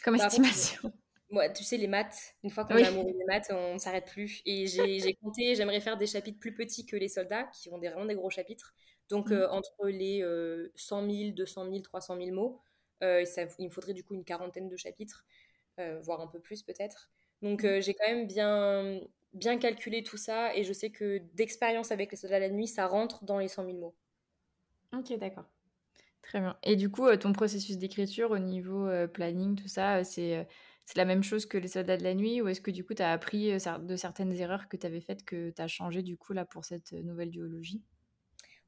[0.03, 0.93] comme bah, estimation.
[1.30, 4.05] Moi, tu sais, les maths, une fois qu'on a amoureux des maths, on ne s'arrête
[4.05, 4.41] plus.
[4.45, 7.88] Et j'ai compté, j'aimerais faire des chapitres plus petits que les soldats, qui ont des,
[7.88, 8.74] vraiment des gros chapitres.
[9.09, 9.34] Donc, mmh.
[9.34, 10.24] euh, entre les
[10.76, 12.61] 100 000, 200 000, 300 000 mots,
[13.01, 15.26] euh, ça, il me faudrait du coup une quarantaine de chapitres,
[16.01, 17.09] voire un peu plus peut-être.
[17.41, 17.80] Donc, mmh.
[17.80, 18.99] j'ai quand même bien,
[19.34, 20.53] bien calculé tout ça.
[20.55, 23.47] Et je sais que d'expérience avec les soldats de la nuit, ça rentre dans les
[23.47, 23.95] 100 000 mots.
[24.93, 25.51] Ok, d'accord.
[26.21, 26.57] Très bien.
[26.63, 30.47] Et du coup, euh, ton processus d'écriture au niveau euh, planning, tout ça, euh, c'est
[30.85, 32.93] c'est la même chose que les soldats de la nuit ou est-ce que du coup
[32.93, 36.17] tu as appris de certaines erreurs que tu avais faites que tu as changé du
[36.17, 37.81] coup là pour cette nouvelle duologie?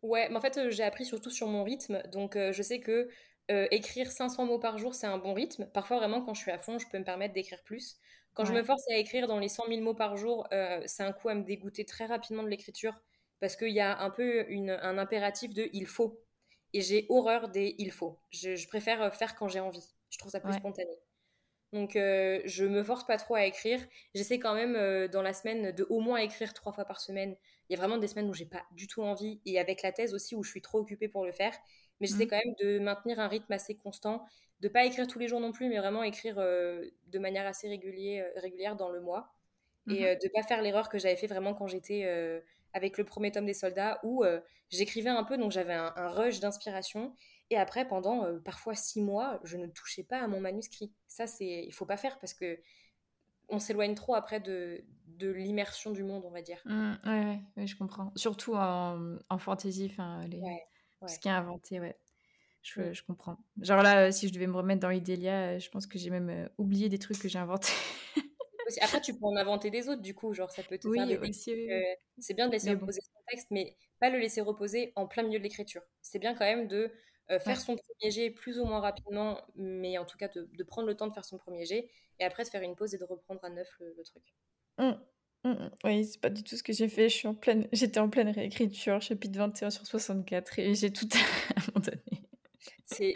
[0.03, 2.01] Ouais, mais en fait j'ai appris surtout sur mon rythme.
[2.11, 3.09] Donc je sais que
[3.49, 5.65] écrire 500 mots par jour c'est un bon rythme.
[5.73, 7.97] Parfois vraiment quand je suis à fond je peux me permettre d'écrire plus.
[8.33, 10.47] Quand je me force à écrire dans les 100 000 mots par jour,
[10.85, 13.01] c'est un coup à me dégoûter très rapidement de l'écriture
[13.43, 16.23] parce qu'il y a un peu un impératif de il faut.
[16.71, 18.17] Et j'ai horreur des il faut.
[18.31, 19.85] Je, préfère faire quand j'ai envie.
[20.09, 20.97] Je trouve ça plus spontané.
[21.73, 23.81] Donc, euh, je me force pas trop à écrire.
[24.15, 27.35] J'essaie quand même euh, dans la semaine de au moins écrire trois fois par semaine.
[27.67, 29.91] Il y a vraiment des semaines où j'ai pas du tout envie et avec la
[29.91, 31.53] thèse aussi où je suis trop occupée pour le faire.
[31.99, 32.29] Mais j'essaie mmh.
[32.29, 34.25] quand même de maintenir un rythme assez constant,
[34.61, 37.67] de pas écrire tous les jours non plus, mais vraiment écrire euh, de manière assez
[37.67, 39.33] régulière, régulière dans le mois
[39.89, 40.19] et mmh.
[40.23, 42.05] de pas faire l'erreur que j'avais fait vraiment quand j'étais
[42.73, 46.39] avec le premier tome des soldats où euh, j'écrivais un peu, donc j'avais un, rush
[46.39, 47.15] d'inspiration.
[47.49, 50.91] Et après, pendant euh, parfois six mois, je ne touchais pas à mon manuscrit.
[51.07, 52.59] Ça, c'est, il faut pas faire parce que
[53.49, 56.61] on s'éloigne trop après de, de l'immersion du monde, on va dire.
[56.65, 58.11] Mmh, ouais, ouais, je comprends.
[58.15, 60.41] Surtout en, en fantasy, enfin, les...
[61.07, 61.97] ce qui est inventé, ouais.
[62.63, 62.93] Je, mmh.
[62.93, 63.37] je, comprends.
[63.61, 66.47] Genre là, si je devais me remettre dans l'Idélia, je pense que j'ai même euh,
[66.57, 67.73] oublié des trucs que j'ai inventés.
[68.81, 71.07] Après, tu peux en inventer des autres, du coup, genre ça peut te oui, faire
[71.07, 71.81] des euh,
[72.19, 75.39] C'est bien de laisser reposer son texte, mais pas le laisser reposer en plein milieu
[75.39, 75.81] de l'écriture.
[76.01, 76.91] C'est bien quand même de
[77.31, 80.87] euh, faire son premier jet plus ou moins rapidement, mais en tout cas de, prendre
[80.87, 81.89] le temps de faire son premier jet,
[82.19, 84.23] et après de faire une pause et de reprendre à neuf le, truc.
[84.77, 84.91] Mmh,
[85.43, 85.71] mmh, mmh.
[85.85, 87.09] Oui, c'est pas du tout ce que j'ai fait.
[87.09, 87.67] Je suis en pleine...
[87.71, 91.07] J'étais en pleine réécriture, chapitre 21 sur 64, et j'ai tout
[91.55, 92.01] abandonné.
[92.85, 93.15] C'est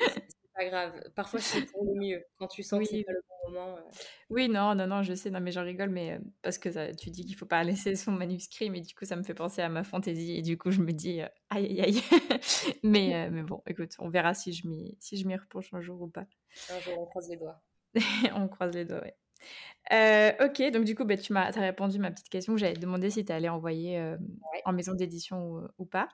[0.58, 1.04] pas grave.
[1.16, 2.24] Parfois, c'est pour le mieux.
[2.38, 3.78] Quand tu sens que c'est pas le bon moment.
[3.78, 3.82] Euh.
[4.30, 7.10] Oui, non, non, non, je sais, non, mais j'en rigole, mais euh, parce que tu
[7.12, 9.70] dis qu'il faut pas laisser son manuscrit, mais du coup, ça me fait penser à
[9.70, 12.02] ma fantaisie, et du coup, je me dis, euh, aïe, aïe, aïe.
[12.84, 16.08] mais, mais bon, écoute, on verra si je m'y si je repenche un jour ou
[16.08, 16.26] pas.
[16.72, 17.62] Un jour, on croise les doigts.
[18.36, 20.38] on croise les doigts, ouais.
[20.42, 22.58] ok, donc du coup, bah, tu m'as as répondu à ma petite question.
[22.58, 24.16] J'avais demandé si tu allais envoyer
[24.66, 26.10] en maison d'édition ou, pas.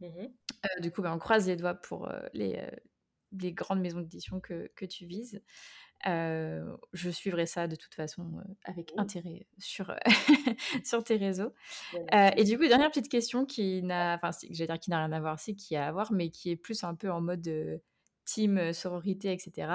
[0.00, 0.28] Mmh
[0.80, 2.60] du coup, bah, on croise les doigts pour les,
[3.32, 5.42] les grandes maisons d'édition que, que, tu vises.
[6.06, 9.94] Euh, je suivrai ça de toute façon euh, avec intérêt sur,
[10.84, 11.52] sur tes réseaux.
[12.14, 15.12] Euh, et du coup, dernière petite question qui n'a, enfin, j'allais dire qui n'a rien
[15.12, 17.80] à voir, c'est qui a à voir, mais qui est plus un peu en mode
[18.24, 19.72] team, sororité, etc.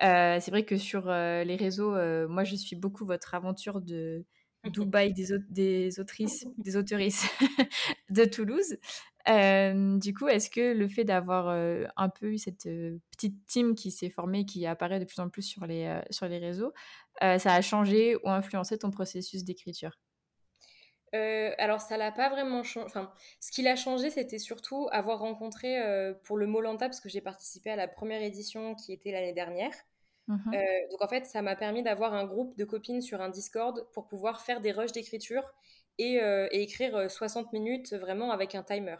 [0.00, 1.92] c'est vrai que sur les réseaux,
[2.28, 4.24] moi, je suis beaucoup votre aventure de
[4.64, 6.76] Dubaï des, des autrices, des
[8.10, 8.76] de Toulouse
[9.26, 11.48] du coup, est-ce que le fait d'avoir
[11.96, 12.68] un peu eu cette
[13.10, 16.38] petite team qui s'est formée, qui apparaît de plus en plus sur les, sur les
[16.38, 16.72] réseaux,
[17.20, 19.98] ça a changé ou influencé ton processus d'écriture?
[21.12, 22.86] Alors ça l'a pas vraiment changé.
[22.86, 25.78] Enfin, ce qui l'a changé, c'était surtout avoir rencontré
[26.24, 29.72] pour le Molanta, parce que j'ai participé à la première édition qui était l'année dernière.
[30.26, 30.56] Mmh
[30.90, 34.06] donc en fait, ça m'a permis d'avoir un groupe de copines sur un Discord pour
[34.06, 35.42] pouvoir faire des rushs d'écriture
[35.98, 38.96] et, et, écrire 60 minutes vraiment avec un timer.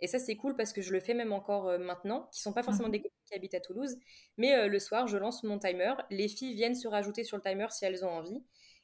[0.00, 2.52] Et ça, c'est cool parce que je le fais même encore euh, maintenant, qui sont
[2.52, 3.96] pas forcément mmh des copines qui habitent à Toulouse.
[4.36, 5.94] Mais euh, le soir, je lance mon timer.
[6.10, 8.42] Les filles viennent se rajouter sur le timer si elles ont envie.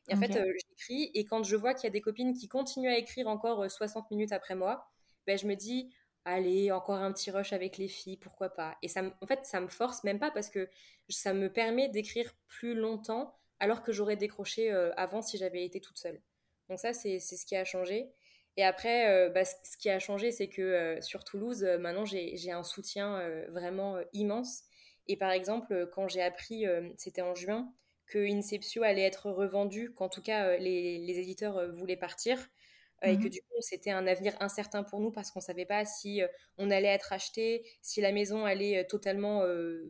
[0.08, 1.10] Et en fait, euh, j'écris.
[1.14, 4.10] Et quand je vois qu'il y a des copines qui continuent à écrire encore 60
[4.10, 4.88] minutes après moi,
[5.26, 5.92] ben, je me dis,
[6.24, 8.76] allez, encore un petit rush avec les filles, pourquoi pas?
[8.82, 10.68] Et ça, en fait, ça me force même pas parce que
[11.08, 15.98] ça me permet d'écrire plus longtemps alors que j'aurais décroché avant si j'avais été toute
[15.98, 16.22] seule.
[16.70, 18.10] Donc ça, c'est ce qui a changé.
[18.56, 23.20] Et après, bah, ce qui a changé, c'est que sur Toulouse, maintenant, j'ai un soutien
[23.48, 24.62] vraiment immense.
[25.06, 26.64] Et par exemple, quand j'ai appris,
[26.96, 27.72] c'était en juin,
[28.06, 32.48] que Inceptio allait être revendu, qu'en tout cas, les, les éditeurs voulaient partir,
[33.02, 35.84] et que mmh du coup c'était un avenir incertain pour nous parce qu'on savait pas
[35.86, 36.20] si
[36.58, 39.42] on allait être acheté, si la maison allait totalement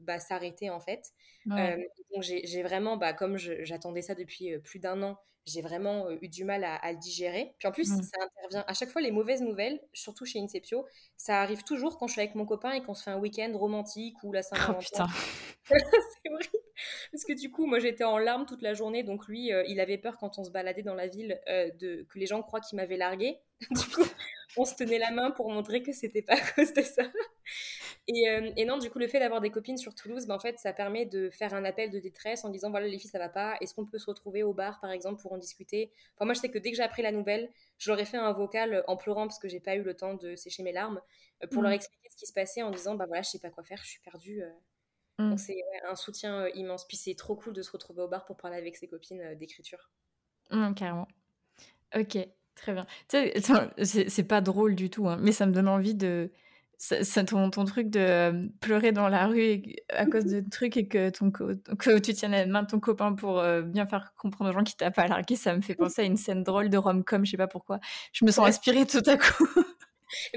[0.03, 1.11] bah, s'arrêter en fait.
[1.57, 6.45] donc j'ai vraiment, bah, comme j'attendais ça depuis plus d'un an, j'ai vraiment eu du
[6.45, 7.55] mal à, le digérer.
[7.59, 8.03] Puis en plus, mmh.
[8.03, 10.87] ça intervient à chaque fois les mauvaises nouvelles, surtout chez Inceptio,
[11.17, 13.51] ça arrive toujours quand je suis avec mon copain et qu'on se fait un week-end
[13.55, 15.07] romantique ou la Saint-Valentin.
[15.09, 15.75] Oh,
[16.23, 16.59] c'est horrible.
[17.13, 19.99] Parce que du coup, moi j'étais en larmes toute la journée, donc lui, il avait
[19.99, 22.97] peur quand on se baladait dans la ville de, que les gens croient qu'il m'avait
[22.97, 23.39] largué.
[23.71, 24.09] du coup,
[24.57, 27.05] on se tenait la main pour montrer que c'était pas à cause de ça.
[28.09, 30.59] Euh, et, non, du coup, le fait d'avoir des copines sur Toulouse, ben, en fait,
[30.59, 33.29] ça permet de faire un appel de détresse en disant voilà, les filles, ça va
[33.29, 33.57] pas.
[33.61, 35.93] Est-ce qu'on peut se retrouver au bar, par exemple, pour en discuter?
[36.17, 38.85] Enfin, moi, je sais que dès que j'ai appris la nouvelle, j'aurais fait un vocal
[38.89, 41.01] en pleurant parce que j'ai pas eu le temps de sécher mes larmes
[41.43, 41.75] euh, pour leur mmh.
[41.75, 43.89] expliquer ce qui se passait en disant bah voilà, je sais pas quoi faire, je
[43.91, 44.43] suis perdue.
[44.43, 44.51] Euh.
[45.19, 45.31] Mmh.
[45.31, 46.87] Donc, c'est un soutien immense.
[46.87, 49.91] Puis, c'est trop cool de se retrouver au bar pour parler avec ses copines d'écriture.
[50.51, 51.07] Mmh, carrément.
[51.95, 52.19] Ok.
[52.63, 52.87] Très bien.
[53.09, 53.19] Tu
[53.85, 56.31] sais, c'est pas drôle du tout, hein, mais ça me donne envie de.
[56.83, 61.11] C'est ton, ton, truc de pleurer dans la rue à cause de trucs et que,
[61.11, 64.55] ton que tu tiens la main de ton copain pour euh, bien faire comprendre aux
[64.55, 67.27] gens qui t'a pas largué, ça me fait penser à une scène drôle de rom-com,
[67.27, 67.81] je sais pas pourquoi.
[68.15, 69.47] Je me sens inspirée tout à coup.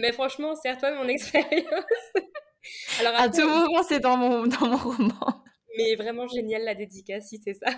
[0.01, 1.85] mais franchement, sers-toi de mon expérience.
[2.99, 5.43] Alors, à tout moment, c'est dans mon, dans mon roman.
[5.77, 7.71] Mais vraiment génial la dédicace, si c'est ça.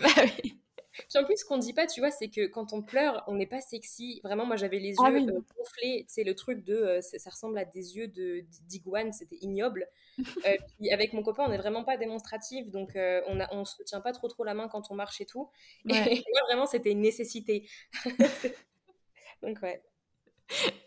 [0.00, 0.58] bah oui.
[0.92, 3.34] Puis en plus, ce qu'on dit pas, tu vois, c'est que quand on pleure, on
[3.34, 4.20] n'est pas sexy.
[4.22, 6.04] Vraiment, moi, j'avais les ah yeux euh, gonflés.
[6.08, 6.74] C'est le truc de.
[6.74, 9.88] Euh, ça ressemble à des yeux de d'iguane, c'était ignoble.
[10.44, 13.82] Euh, puis avec mon copain, on n'est vraiment pas démonstratif, donc on, a, on se
[13.84, 15.50] tient pas trop trop la main quand on marche et tout.
[15.88, 15.92] Et
[16.32, 17.68] moi, vraiment, c'était une nécessité.
[19.42, 19.82] donc, ouais.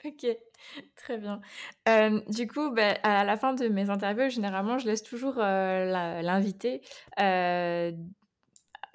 [0.03, 0.27] Ok,
[0.95, 1.41] très bien.
[2.27, 6.81] du coup, bah, à la fin de mes interviews, généralement, je laisse toujours l'invité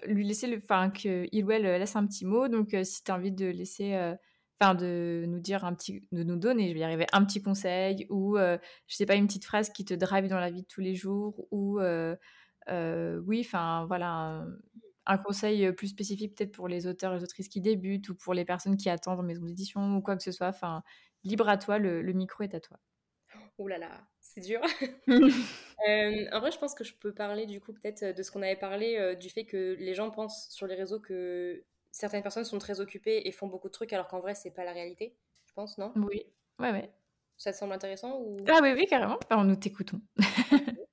[0.07, 2.49] lui laisser le, enfin qu'il ou elle laisse un petit mot.
[2.49, 4.15] Donc euh, si tu as envie de laisser, euh,
[4.61, 7.43] enfin de nous dire un petit, de nous donner, je vais y arriver, un petit
[7.43, 10.63] conseil ou euh, je sais pas une petite phrase qui te drive dans la vie
[10.63, 14.45] de tous les jours ou oui, enfin voilà.
[15.07, 18.33] Un, conseil plus spécifique peut-être pour les auteurs et les autrices qui débutent ou pour
[18.33, 20.49] les personnes qui attendent en maison d'édition ou quoi que ce soit.
[20.49, 20.83] Enfin,
[21.25, 22.79] libre à toi, le, le micro est à toi.
[23.59, 24.61] Oh là là, c'est dur.
[25.89, 28.43] Euh, en vrai, je pense que je peux parler du coup peut-être de ce qu'on
[28.43, 32.45] avait parlé, euh, du fait que les gens pensent sur les réseaux que certaines personnes
[32.45, 35.17] sont très occupées et font beaucoup de trucs alors qu'en vrai, c'est pas la réalité,
[35.47, 35.91] je pense, non?
[35.97, 36.27] Oui,
[36.59, 36.91] ouais, ouais.
[37.39, 38.45] Ça te semble intéressant ou...
[38.47, 39.19] Ah oui, oui, carrément.
[39.25, 40.03] Enfin, nous t'écoutons.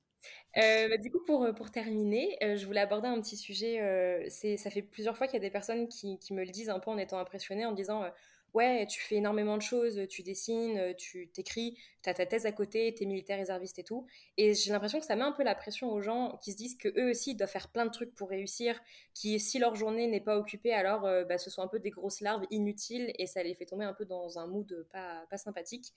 [0.55, 4.25] Euh, bah, du coup, pour, pour terminer, je voulais aborder un petit sujet.
[4.29, 6.71] c'est ça fait plusieurs fois qu'il y a des personnes qui, qui, me le disent
[6.71, 8.09] un peu en étant impressionnées, en disant
[8.58, 12.51] ouais, tu fais énormément de choses, tu dessines, tu t'écris, tu as ta thèse à
[12.51, 14.08] côté, tu es militaire réserviste et tout.
[14.38, 16.76] Et j'ai l'impression que ça met un peu la pression aux gens qui se disent
[16.76, 18.80] que eux aussi doivent faire plein de trucs pour réussir,
[19.14, 21.91] qui si leur journée n'est pas occupée, alors euh, bah, ce sont un peu des
[21.91, 25.38] grosses larves inutiles et ça les fait tomber un peu dans un mood pas, pas
[25.38, 25.93] sympathique.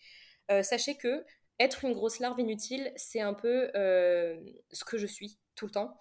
[0.51, 1.25] Euh, sachez que
[1.59, 4.39] être une grosse larve inutile, c'est un peu euh,
[4.73, 5.97] ce que je suis tout le temps.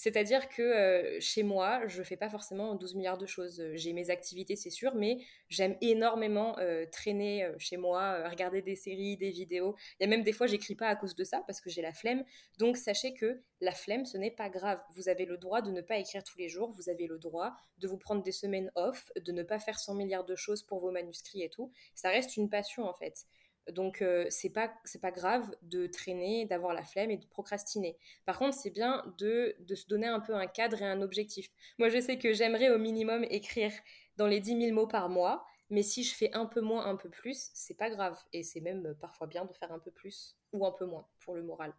[0.00, 3.62] C'est-à-dire que euh, chez moi, je ne fais pas forcément 12 milliards de choses.
[3.74, 5.18] J'ai mes activités, c'est sûr, mais
[5.50, 9.76] j'aime énormément euh, traîner euh, chez moi, regarder des séries, des vidéos.
[9.98, 11.82] Il y a même des fois, j'écris pas à cause de ça parce que j'ai
[11.82, 12.24] la flemme.
[12.56, 14.80] Donc sachez que la flemme, ce n'est pas grave.
[14.94, 16.70] Vous avez le droit de ne pas écrire tous les jours.
[16.70, 19.96] Vous avez le droit de vous prendre des semaines off, de ne pas faire 100
[19.96, 21.72] milliards de choses pour vos manuscrits et tout.
[21.94, 23.26] Ça reste une passion en fait.
[23.68, 27.96] Donc euh, c'est pas c'est pas grave de traîner, d'avoir la flemme et de procrastiner.
[28.26, 31.50] Par contre, c'est bien de, de, se donner un peu un cadre et un objectif.
[31.78, 33.72] Moi, je sais que j'aimerais au minimum écrire
[34.16, 36.96] dans les 10 000 mots par mois, mais si je fais un peu moins, un
[36.96, 38.18] peu plus, c'est pas grave.
[38.32, 41.34] Et c'est même parfois bien de faire un peu plus ou un peu moins pour
[41.34, 41.72] le moral.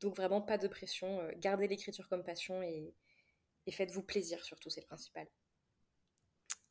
[0.00, 2.94] Donc vraiment pas de pression, euh, gardez l'écriture comme passion et,
[3.66, 5.26] et faites-vous plaisir surtout, c'est le principal.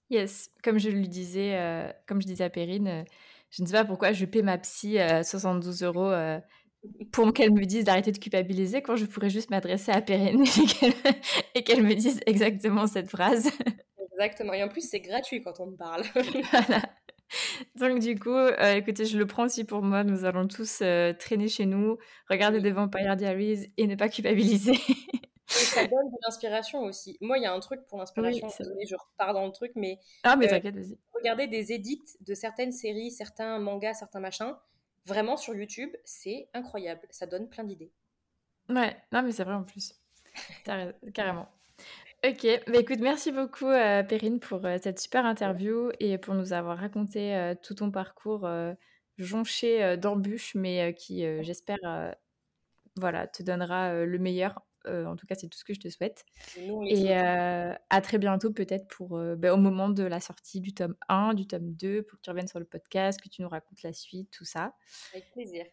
[0.09, 3.05] Yes, comme je lui disais, euh, comme je disais à Perrine,
[3.53, 6.39] je ne sais pas pourquoi je paie ma psy 72 euh, euros euh,
[7.11, 10.43] pour qu'elle me dise d'arrêter de culpabiliser quand je pourrais juste m'adresser à Perrine
[11.55, 13.49] et qu'elle me dise exactement cette phrase.
[14.11, 14.53] Exactement.
[14.53, 16.03] Et en plus, c'est gratuit quand on me parle.
[16.51, 16.81] voilà.
[17.75, 20.03] Donc du coup, euh, écoutez, je le prends aussi pour moi.
[20.03, 20.81] Nous allons tous
[21.19, 21.97] traîner chez nous,
[22.29, 24.75] regarder des Vampire Diaries et ne pas culpabiliser.
[25.47, 27.17] ça donne de l'inspiration aussi.
[27.21, 28.47] Moi, il y a un truc pour l'inspiration.
[28.49, 29.99] je repars dans le truc, mais.
[30.23, 34.53] Ah, mais t'inquiète, vas-y regarder des édits de certaines séries, certains mangas, certains machins,
[35.05, 37.07] vraiment sur YouTube, c'est incroyable.
[37.09, 37.91] Ça donne plein d'idées.
[38.69, 39.93] Ouais, non, mais c'est vrai en plus.
[41.13, 41.47] Carrément.
[42.25, 46.53] Ok, bah écoute, merci beaucoup euh, Perrine pour euh, cette super interview et pour nous
[46.53, 48.49] avoir raconté euh, tout ton parcours
[49.17, 52.15] jonché d'embûches, mais qui, j'espère,
[52.95, 54.61] voilà, te donnera le meilleur.
[54.87, 56.25] En tout cas, c'est tout ce que je te souhaite.
[56.87, 61.33] Et à très bientôt peut-être pour bah, au moment de la sortie du tome 1,
[61.33, 63.93] du tome 2, pour que tu reviennes sur le podcast, que tu nous racontes la
[63.93, 64.75] suite, tout ça.
[65.13, 65.65] Avec plaisir.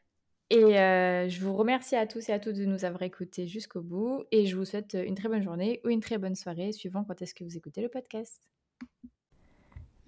[0.51, 4.25] Et je vous remercie à tous et à toutes de nous avoir écoutés jusqu'au bout.
[4.33, 7.23] Et je vous souhaite une très bonne journée ou une très bonne soirée, suivant quand
[7.23, 8.51] est-ce que vous écoutez le podcast.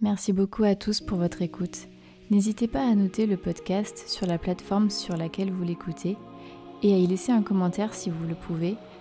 [0.01, 1.87] Merci beaucoup à tous pour votre écoute.
[2.31, 6.17] N'hésitez pas à noter le podcast sur la plateforme sur laquelle vous l'écoutez
[6.83, 8.77] et à y laisser un commentaire si vous le pouvez.